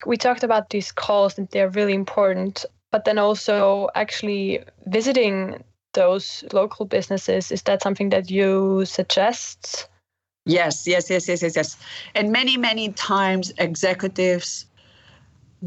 We 0.07 0.17
talked 0.17 0.45
about 0.45 0.71
these 0.71 0.93
calls 0.93 1.37
and 1.37 1.49
they're 1.49 1.71
really 1.71 1.95
important 1.95 2.65
but 2.97 3.05
then 3.05 3.19
also 3.19 3.91
actually 3.95 4.59
visiting 4.87 5.63
those 5.93 6.43
local 6.55 6.87
businesses 6.87 7.53
is 7.53 7.61
that 7.65 7.83
something 7.83 8.09
that 8.09 8.31
you 8.31 8.87
suggest? 8.87 9.87
Yes 10.47 10.87
yes 10.87 11.11
yes 11.11 11.29
yes 11.29 11.43
yes 11.43 11.57
yes. 11.57 11.77
And 12.15 12.33
many 12.33 12.57
many 12.57 12.93
times 12.93 13.53
executives 13.59 14.65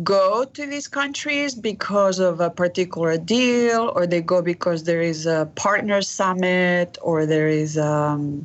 go 0.02 0.44
to 0.44 0.66
these 0.66 0.88
countries 0.88 1.54
because 1.54 2.18
of 2.18 2.40
a 2.40 2.50
particular 2.50 3.16
deal 3.20 3.94
or 3.96 4.08
they 4.08 4.22
go 4.22 4.42
because 4.42 4.86
there 4.86 5.04
is 5.04 5.28
a 5.28 5.48
partner 5.54 6.02
summit 6.02 6.98
or 7.00 7.28
there 7.28 7.48
is 7.48 7.78
um, 7.78 8.44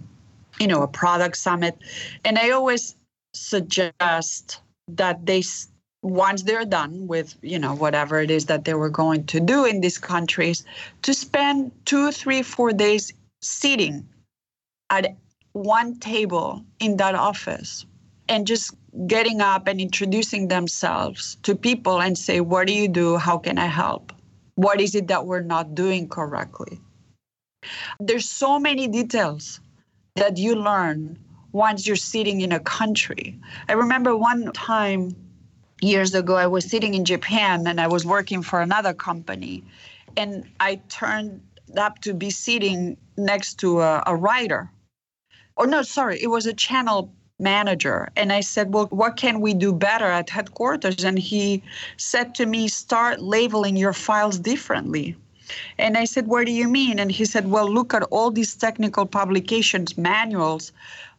you 0.61 0.67
know 0.67 0.83
a 0.83 0.89
product 0.89 1.39
summit. 1.39 1.75
And 2.23 2.39
i 2.39 2.51
always 2.51 2.97
suggest 3.33 4.61
that 4.89 5.25
they 5.25 5.41
once 6.05 6.43
they're 6.43 6.67
done 6.67 7.07
with 7.07 7.35
you 7.41 7.59
know 7.59 7.75
whatever 7.75 8.21
it 8.21 8.31
is 8.31 8.45
that 8.47 8.65
they 8.67 8.75
were 8.75 8.91
going 8.91 9.25
to 9.25 9.41
do 9.41 9.65
in 9.65 9.81
these 9.81 9.97
countries 9.97 10.63
to 11.01 11.15
spend 11.15 11.73
two 11.87 12.13
three 12.13 12.43
four 12.43 12.73
days 12.73 13.13
sitting 13.41 14.07
at 14.91 15.17
one 15.55 15.99
table 15.99 16.63
in 16.79 16.99
that 16.99 17.15
office 17.15 17.87
and 18.29 18.47
just 18.47 18.75
getting 19.07 19.41
up 19.41 19.67
and 19.67 19.81
introducing 19.81 20.49
themselves 20.49 21.37
to 21.43 21.55
people 21.55 22.01
and 22.01 22.19
say, 22.19 22.41
What 22.41 22.67
do 22.67 22.75
you 22.75 22.89
do? 22.89 23.17
How 23.17 23.39
can 23.39 23.59
I 23.59 23.67
help? 23.67 24.13
What 24.57 24.81
is 24.81 24.95
it 24.95 25.09
that 25.09 25.27
we're 25.27 25.43
not 25.43 25.75
doing 25.75 26.09
correctly? 26.09 26.81
There's 27.99 28.29
so 28.29 28.59
many 28.59 28.89
details 28.89 29.61
that 30.17 30.37
you 30.37 30.55
learn 30.55 31.19
once 31.53 31.87
you're 31.87 31.97
sitting 31.97 32.41
in 32.41 32.53
a 32.53 32.61
country. 32.61 33.39
I 33.69 33.73
remember 33.73 34.17
one 34.17 34.53
time 34.53 35.17
years 35.85 36.15
ago, 36.15 36.35
I 36.37 36.47
was 36.47 36.65
sitting 36.65 36.95
in 36.95 37.05
Japan 37.05 37.67
and 37.67 37.81
I 37.81 37.87
was 37.87 38.05
working 38.07 38.43
for 38.43 38.61
another 38.61 38.95
company, 38.95 39.63
and 40.17 40.45
I 40.61 40.77
turned 40.89 41.41
up 41.77 42.01
to 42.01 42.15
be 42.15 42.31
sitting 42.31 42.97
next 43.17 43.55
to 43.61 43.81
a, 43.81 44.03
a 44.07 44.17
writer. 44.17 44.71
Or, 45.57 45.67
no, 45.67 45.83
sorry, 45.83 46.21
it 46.21 46.29
was 46.29 46.47
a 46.47 46.53
channel 46.53 47.13
manager. 47.39 48.09
And 48.17 48.33
I 48.33 48.41
said, 48.41 48.73
Well, 48.73 48.87
what 48.87 49.17
can 49.17 49.41
we 49.41 49.55
do 49.55 49.73
better 49.73 50.07
at 50.07 50.31
headquarters? 50.31 51.05
And 51.05 51.19
he 51.19 51.63
said 51.97 52.35
to 52.37 52.47
me, 52.47 52.69
Start 52.69 53.21
labeling 53.21 53.77
your 53.77 53.93
files 53.93 54.39
differently. 54.39 55.17
And 55.79 55.97
I 55.97 56.05
said, 56.05 56.27
What 56.27 56.47
do 56.47 56.53
you 56.53 56.69
mean? 56.69 56.99
And 56.99 57.11
he 57.11 57.25
said, 57.25 57.51
Well, 57.51 57.73
look 57.73 57.95
at 57.95 58.03
all 58.05 58.31
these 58.31 58.55
technical 58.55 59.07
publications, 59.07 59.99
manuals. 59.99 60.73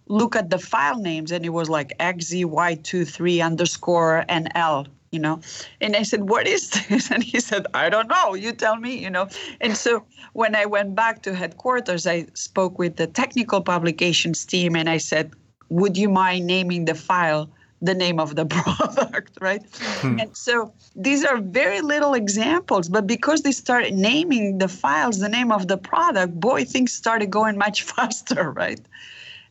Look 0.07 0.35
at 0.35 0.49
the 0.49 0.59
file 0.59 0.99
names. 0.99 1.31
And 1.31 1.45
it 1.45 1.49
was 1.49 1.69
like 1.69 1.97
XZY23 1.99 3.43
underscore 3.43 4.25
and 4.29 4.51
L 4.55 4.87
you 5.11 5.19
know 5.19 5.39
and 5.79 5.95
i 5.95 6.03
said 6.03 6.27
what 6.29 6.45
is 6.47 6.71
this 6.89 7.09
and 7.13 7.23
he 7.23 7.39
said 7.39 7.65
i 7.73 7.89
don't 7.89 8.09
know 8.09 8.33
you 8.33 8.51
tell 8.51 8.75
me 8.75 8.97
you 8.97 9.09
know 9.09 9.27
and 9.61 9.77
so 9.77 10.03
when 10.33 10.55
i 10.55 10.65
went 10.65 10.95
back 10.95 11.21
to 11.21 11.33
headquarters 11.33 12.05
i 12.05 12.25
spoke 12.33 12.77
with 12.77 12.97
the 12.97 13.07
technical 13.07 13.61
publications 13.61 14.43
team 14.45 14.75
and 14.75 14.89
i 14.89 14.97
said 14.97 15.31
would 15.69 15.95
you 15.95 16.09
mind 16.09 16.45
naming 16.45 16.85
the 16.85 16.95
file 16.95 17.49
the 17.81 17.93
name 17.93 18.19
of 18.19 18.35
the 18.35 18.45
product, 18.57 19.37
right? 19.41 19.63
Hmm. 20.01 20.19
And 20.19 20.35
so 20.35 20.73
these 20.95 21.23
are 21.23 21.37
very 21.37 21.81
little 21.81 22.13
examples, 22.13 22.89
but 22.89 23.05
because 23.05 23.41
they 23.41 23.51
started 23.51 23.93
naming 23.93 24.57
the 24.57 24.67
files 24.67 25.19
the 25.19 25.29
name 25.29 25.51
of 25.51 25.67
the 25.67 25.77
product, 25.77 26.39
boy, 26.39 26.65
things 26.65 26.93
started 26.93 27.29
going 27.29 27.57
much 27.57 27.83
faster, 27.93 28.51
right? 28.51 28.79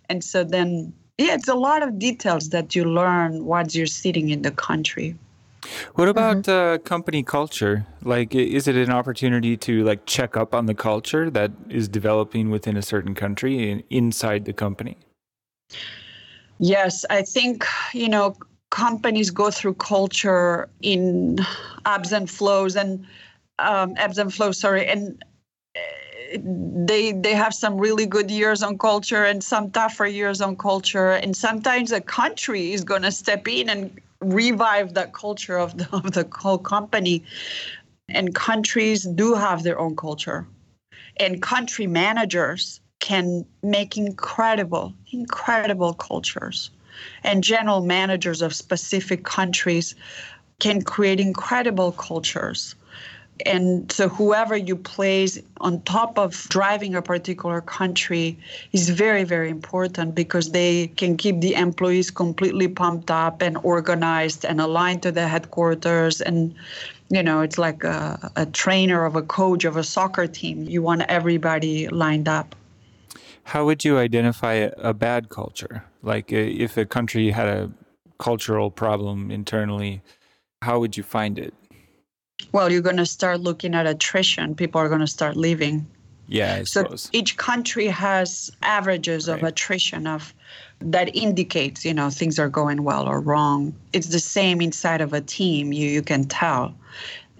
And 0.08 0.22
so 0.22 0.44
then, 0.44 0.92
yeah, 1.18 1.34
it's 1.34 1.48
a 1.48 1.54
lot 1.54 1.82
of 1.82 1.98
details 1.98 2.50
that 2.50 2.74
you 2.74 2.84
learn 2.84 3.44
once 3.44 3.74
you're 3.74 3.86
sitting 3.86 4.30
in 4.30 4.42
the 4.42 4.50
country. 4.50 5.16
What 5.94 6.08
about 6.08 6.42
mm-hmm. 6.42 6.74
uh, 6.74 6.78
company 6.78 7.22
culture? 7.22 7.86
Like, 8.02 8.34
is 8.34 8.68
it 8.68 8.76
an 8.76 8.90
opportunity 8.90 9.56
to 9.58 9.82
like 9.84 10.04
check 10.06 10.36
up 10.36 10.54
on 10.54 10.66
the 10.66 10.74
culture 10.74 11.30
that 11.30 11.52
is 11.70 11.88
developing 11.88 12.50
within 12.50 12.76
a 12.76 12.82
certain 12.82 13.14
country 13.14 13.70
and 13.70 13.82
inside 13.90 14.44
the 14.44 14.52
company? 14.52 14.96
Yes, 16.58 17.04
I 17.10 17.22
think, 17.22 17.64
you 17.92 18.08
know, 18.08 18.36
companies 18.70 19.30
go 19.30 19.50
through 19.50 19.74
culture 19.74 20.68
in 20.82 21.38
ebbs 21.86 22.12
and 22.12 22.28
flows 22.28 22.76
and 22.76 23.06
um, 23.58 23.94
ebbs 23.96 24.18
and 24.18 24.32
flows, 24.32 24.58
sorry. 24.58 24.86
And 24.86 25.22
eh, 25.74 25.80
they 26.42 27.12
they 27.12 27.34
have 27.34 27.54
some 27.54 27.78
really 27.78 28.06
good 28.06 28.30
years 28.30 28.62
on 28.62 28.78
culture 28.78 29.24
and 29.24 29.42
some 29.42 29.70
tougher 29.70 30.06
years 30.06 30.40
on 30.40 30.56
culture 30.56 31.12
and 31.12 31.36
sometimes 31.36 31.92
a 31.92 32.00
country 32.00 32.72
is 32.72 32.84
going 32.84 33.02
to 33.02 33.12
step 33.12 33.46
in 33.48 33.68
and 33.68 34.00
revive 34.20 34.94
that 34.94 35.12
culture 35.12 35.58
of 35.58 35.76
the, 35.76 35.88
of 35.92 36.12
the 36.12 36.26
whole 36.32 36.58
company 36.58 37.22
and 38.08 38.34
countries 38.34 39.04
do 39.04 39.34
have 39.34 39.62
their 39.62 39.78
own 39.78 39.94
culture 39.96 40.46
and 41.18 41.40
country 41.42 41.86
managers 41.86 42.80
can 43.04 43.44
make 43.62 43.98
incredible, 43.98 44.94
incredible 45.12 45.92
cultures. 45.94 46.70
And 47.22 47.44
general 47.44 47.82
managers 47.82 48.40
of 48.40 48.54
specific 48.54 49.24
countries 49.24 49.94
can 50.58 50.80
create 50.82 51.20
incredible 51.20 51.92
cultures. 51.92 52.74
And 53.44 53.90
so, 53.90 54.08
whoever 54.08 54.56
you 54.56 54.76
place 54.76 55.40
on 55.60 55.82
top 55.82 56.18
of 56.18 56.46
driving 56.50 56.94
a 56.94 57.02
particular 57.02 57.60
country 57.60 58.38
is 58.72 58.90
very, 58.90 59.24
very 59.24 59.50
important 59.50 60.14
because 60.14 60.52
they 60.52 60.86
can 60.88 61.16
keep 61.16 61.40
the 61.40 61.54
employees 61.54 62.12
completely 62.12 62.68
pumped 62.68 63.10
up 63.10 63.42
and 63.42 63.58
organized 63.64 64.44
and 64.44 64.60
aligned 64.60 65.02
to 65.02 65.10
the 65.10 65.26
headquarters. 65.26 66.20
And, 66.20 66.54
you 67.10 67.24
know, 67.24 67.40
it's 67.40 67.58
like 67.58 67.82
a, 67.82 68.30
a 68.36 68.46
trainer 68.46 69.04
of 69.04 69.16
a 69.16 69.22
coach 69.22 69.64
of 69.64 69.76
a 69.76 69.82
soccer 69.82 70.28
team. 70.28 70.64
You 70.64 70.82
want 70.82 71.02
everybody 71.02 71.88
lined 71.88 72.28
up. 72.28 72.54
How 73.42 73.64
would 73.64 73.84
you 73.84 73.98
identify 73.98 74.70
a 74.78 74.94
bad 74.94 75.28
culture? 75.28 75.84
Like 76.02 76.32
uh, 76.32 76.36
if 76.36 76.76
a 76.76 76.86
country 76.86 77.30
had 77.30 77.48
a 77.48 77.70
cultural 78.18 78.70
problem 78.70 79.30
internally, 79.30 80.02
how 80.62 80.78
would 80.78 80.96
you 80.96 81.02
find 81.02 81.38
it? 81.38 81.52
Well, 82.52 82.70
you're 82.70 82.82
going 82.82 82.96
to 82.96 83.06
start 83.06 83.40
looking 83.40 83.74
at 83.74 83.86
attrition. 83.86 84.54
People 84.54 84.80
are 84.80 84.88
going 84.88 85.00
to 85.00 85.06
start 85.06 85.36
leaving. 85.36 85.86
Yeah, 86.26 86.54
I 86.54 86.64
so 86.64 86.82
suppose. 86.82 87.10
each 87.12 87.36
country 87.36 87.86
has 87.86 88.50
averages 88.62 89.28
right. 89.28 89.36
of 89.36 89.44
attrition 89.44 90.06
of 90.06 90.32
that 90.80 91.14
indicates, 91.14 91.84
you 91.84 91.92
know, 91.92 92.10
things 92.10 92.38
are 92.38 92.48
going 92.48 92.82
well 92.82 93.06
or 93.06 93.20
wrong. 93.20 93.74
It's 93.92 94.08
the 94.08 94.18
same 94.18 94.60
inside 94.62 95.00
of 95.00 95.12
a 95.12 95.20
team. 95.20 95.72
You 95.72 95.88
you 95.88 96.02
can 96.02 96.24
tell 96.24 96.74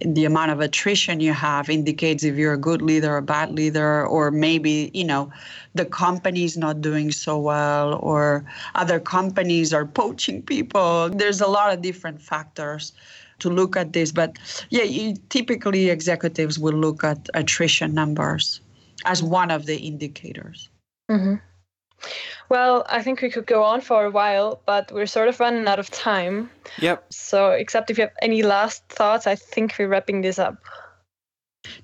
the 0.00 0.24
amount 0.24 0.50
of 0.50 0.60
attrition 0.60 1.20
you 1.20 1.32
have 1.32 1.70
indicates 1.70 2.24
if 2.24 2.36
you're 2.36 2.54
a 2.54 2.58
good 2.58 2.82
leader 2.82 3.14
or 3.14 3.18
a 3.18 3.22
bad 3.22 3.52
leader 3.52 4.06
or 4.06 4.30
maybe 4.30 4.90
you 4.92 5.04
know 5.04 5.30
the 5.74 5.84
company's 5.84 6.56
not 6.56 6.80
doing 6.80 7.12
so 7.12 7.38
well 7.38 7.94
or 8.02 8.44
other 8.74 8.98
companies 8.98 9.72
are 9.72 9.86
poaching 9.86 10.42
people 10.42 11.08
there's 11.10 11.40
a 11.40 11.46
lot 11.46 11.72
of 11.72 11.80
different 11.80 12.20
factors 12.20 12.92
to 13.38 13.50
look 13.50 13.76
at 13.76 13.92
this 13.92 14.12
but 14.12 14.38
yeah 14.70 14.82
you, 14.82 15.14
typically 15.28 15.90
executives 15.90 16.58
will 16.58 16.74
look 16.74 17.04
at 17.04 17.28
attrition 17.34 17.94
numbers 17.94 18.60
as 19.04 19.22
one 19.22 19.50
of 19.50 19.66
the 19.66 19.76
indicators 19.76 20.68
mm-hmm. 21.10 21.34
Well, 22.50 22.84
I 22.88 23.02
think 23.02 23.22
we 23.22 23.30
could 23.30 23.46
go 23.46 23.62
on 23.62 23.80
for 23.80 24.04
a 24.04 24.10
while, 24.10 24.60
but 24.66 24.92
we're 24.92 25.06
sort 25.06 25.28
of 25.28 25.40
running 25.40 25.66
out 25.66 25.78
of 25.78 25.90
time. 25.90 26.50
Yep. 26.78 27.06
So, 27.10 27.50
except 27.50 27.90
if 27.90 27.98
you 27.98 28.02
have 28.02 28.12
any 28.20 28.42
last 28.42 28.86
thoughts, 28.88 29.26
I 29.26 29.34
think 29.34 29.74
we're 29.78 29.88
wrapping 29.88 30.20
this 30.20 30.38
up. 30.38 30.58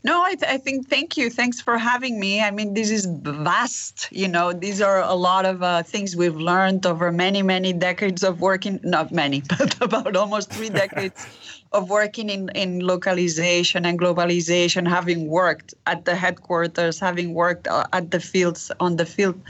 No, 0.05 0.23
I, 0.23 0.35
th- 0.35 0.51
I 0.51 0.59
think 0.59 0.89
thank 0.89 1.17
you. 1.17 1.31
Thanks 1.31 1.61
for 1.61 1.79
having 1.79 2.19
me. 2.19 2.41
I 2.41 2.51
mean, 2.51 2.75
this 2.75 2.91
is 2.91 3.07
vast. 3.07 4.09
You 4.11 4.29
know, 4.29 4.53
these 4.53 4.81
are 4.81 5.01
a 5.01 5.15
lot 5.15 5.47
of 5.47 5.63
uh, 5.63 5.83
things 5.83 6.17
we've 6.17 6.37
learned 6.37 6.87
over 6.87 7.11
many, 7.13 7.43
many 7.43 7.73
decades 7.73 8.23
of 8.23 8.41
working. 8.41 8.81
Not 8.83 9.13
many, 9.13 9.43
but 9.59 9.81
about 9.81 10.17
almost 10.17 10.53
three 10.53 10.71
decades 10.71 11.27
of 11.73 11.89
working 11.91 12.31
in, 12.31 12.49
in 12.51 12.81
localization 12.81 13.87
and 13.87 13.99
globalization, 13.99 14.89
having 14.89 15.29
worked 15.29 15.75
at 15.87 16.05
the 16.05 16.15
headquarters, 16.15 16.99
having 16.99 17.35
worked 17.35 17.69
uh, 17.69 17.87
at 17.93 18.11
the 18.11 18.21
fields 18.21 18.73
on 18.81 18.97
the 18.97 19.07
field 19.07 19.41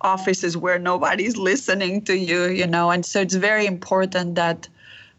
offices 0.00 0.56
where 0.56 0.78
nobody's 0.78 1.36
listening 1.50 2.02
to 2.02 2.16
you, 2.16 2.48
you 2.48 2.66
know. 2.66 2.90
And 2.90 3.04
so 3.04 3.20
it's 3.20 3.34
very 3.34 3.66
important 3.66 4.34
that 4.36 4.68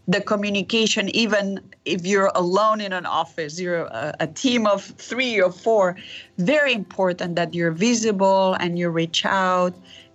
the 0.08 0.22
communication, 0.22 1.10
even 1.10 1.60
if 1.86 2.06
you're 2.06 2.32
alone 2.34 2.80
in 2.80 2.94
an 2.94 3.06
office, 3.06 3.60
you're 3.60 3.84
a, 3.84 4.16
a, 4.22 4.28
team 4.28 4.66
of 4.66 4.84
three 4.84 5.42
or 5.42 5.52
four, 5.52 5.98
very 6.38 6.74
important 6.74 7.36
that 7.36 7.54
you're 7.54 7.72
visible 7.72 8.54
and 8.54 8.80
you 8.80 8.90
reach 8.90 9.26
out 9.26 9.74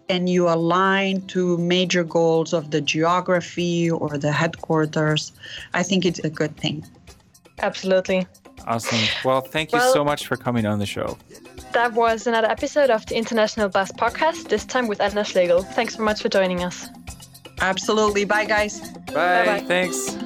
and 0.09 0.29
you 0.29 0.49
align 0.49 1.21
to 1.27 1.59
major 1.59 2.05
goals 2.05 2.53
of 2.53 2.71
the 2.71 2.81
geography 2.81 3.91
or 3.91 4.17
the 4.19 4.33
headquarters. 4.33 5.33
I 5.75 5.83
think 5.83 6.05
it's 6.07 6.21
a 6.21 6.31
good 6.31 6.57
thing. 6.57 6.85
Absolutely. 7.61 8.27
Awesome. 8.67 8.99
Well, 9.25 9.41
thank 9.41 9.73
you 9.73 9.79
well, 9.79 9.93
so 9.93 10.05
much 10.05 10.27
for 10.27 10.37
coming 10.37 10.67
on 10.67 10.79
the 10.79 10.87
show. 10.87 11.19
That 11.73 11.93
was 11.95 12.27
another 12.27 12.51
episode 12.51 12.91
of 12.91 13.05
the 13.07 13.17
International 13.17 13.69
Bus 13.69 13.91
Podcast, 13.93 14.49
this 14.49 14.65
time 14.65 14.87
with 14.87 15.01
Anna 15.01 15.25
Schlegel. 15.25 15.63
Thanks 15.63 15.97
so 15.97 16.03
much 16.03 16.23
for 16.23 16.29
joining 16.29 16.63
us. 16.63 16.89
Absolutely. 17.63 18.25
Bye, 18.25 18.45
guys. 18.45 18.81
Bye. 19.15 19.45
Bye-bye. 19.47 19.65
Thanks. 19.67 20.17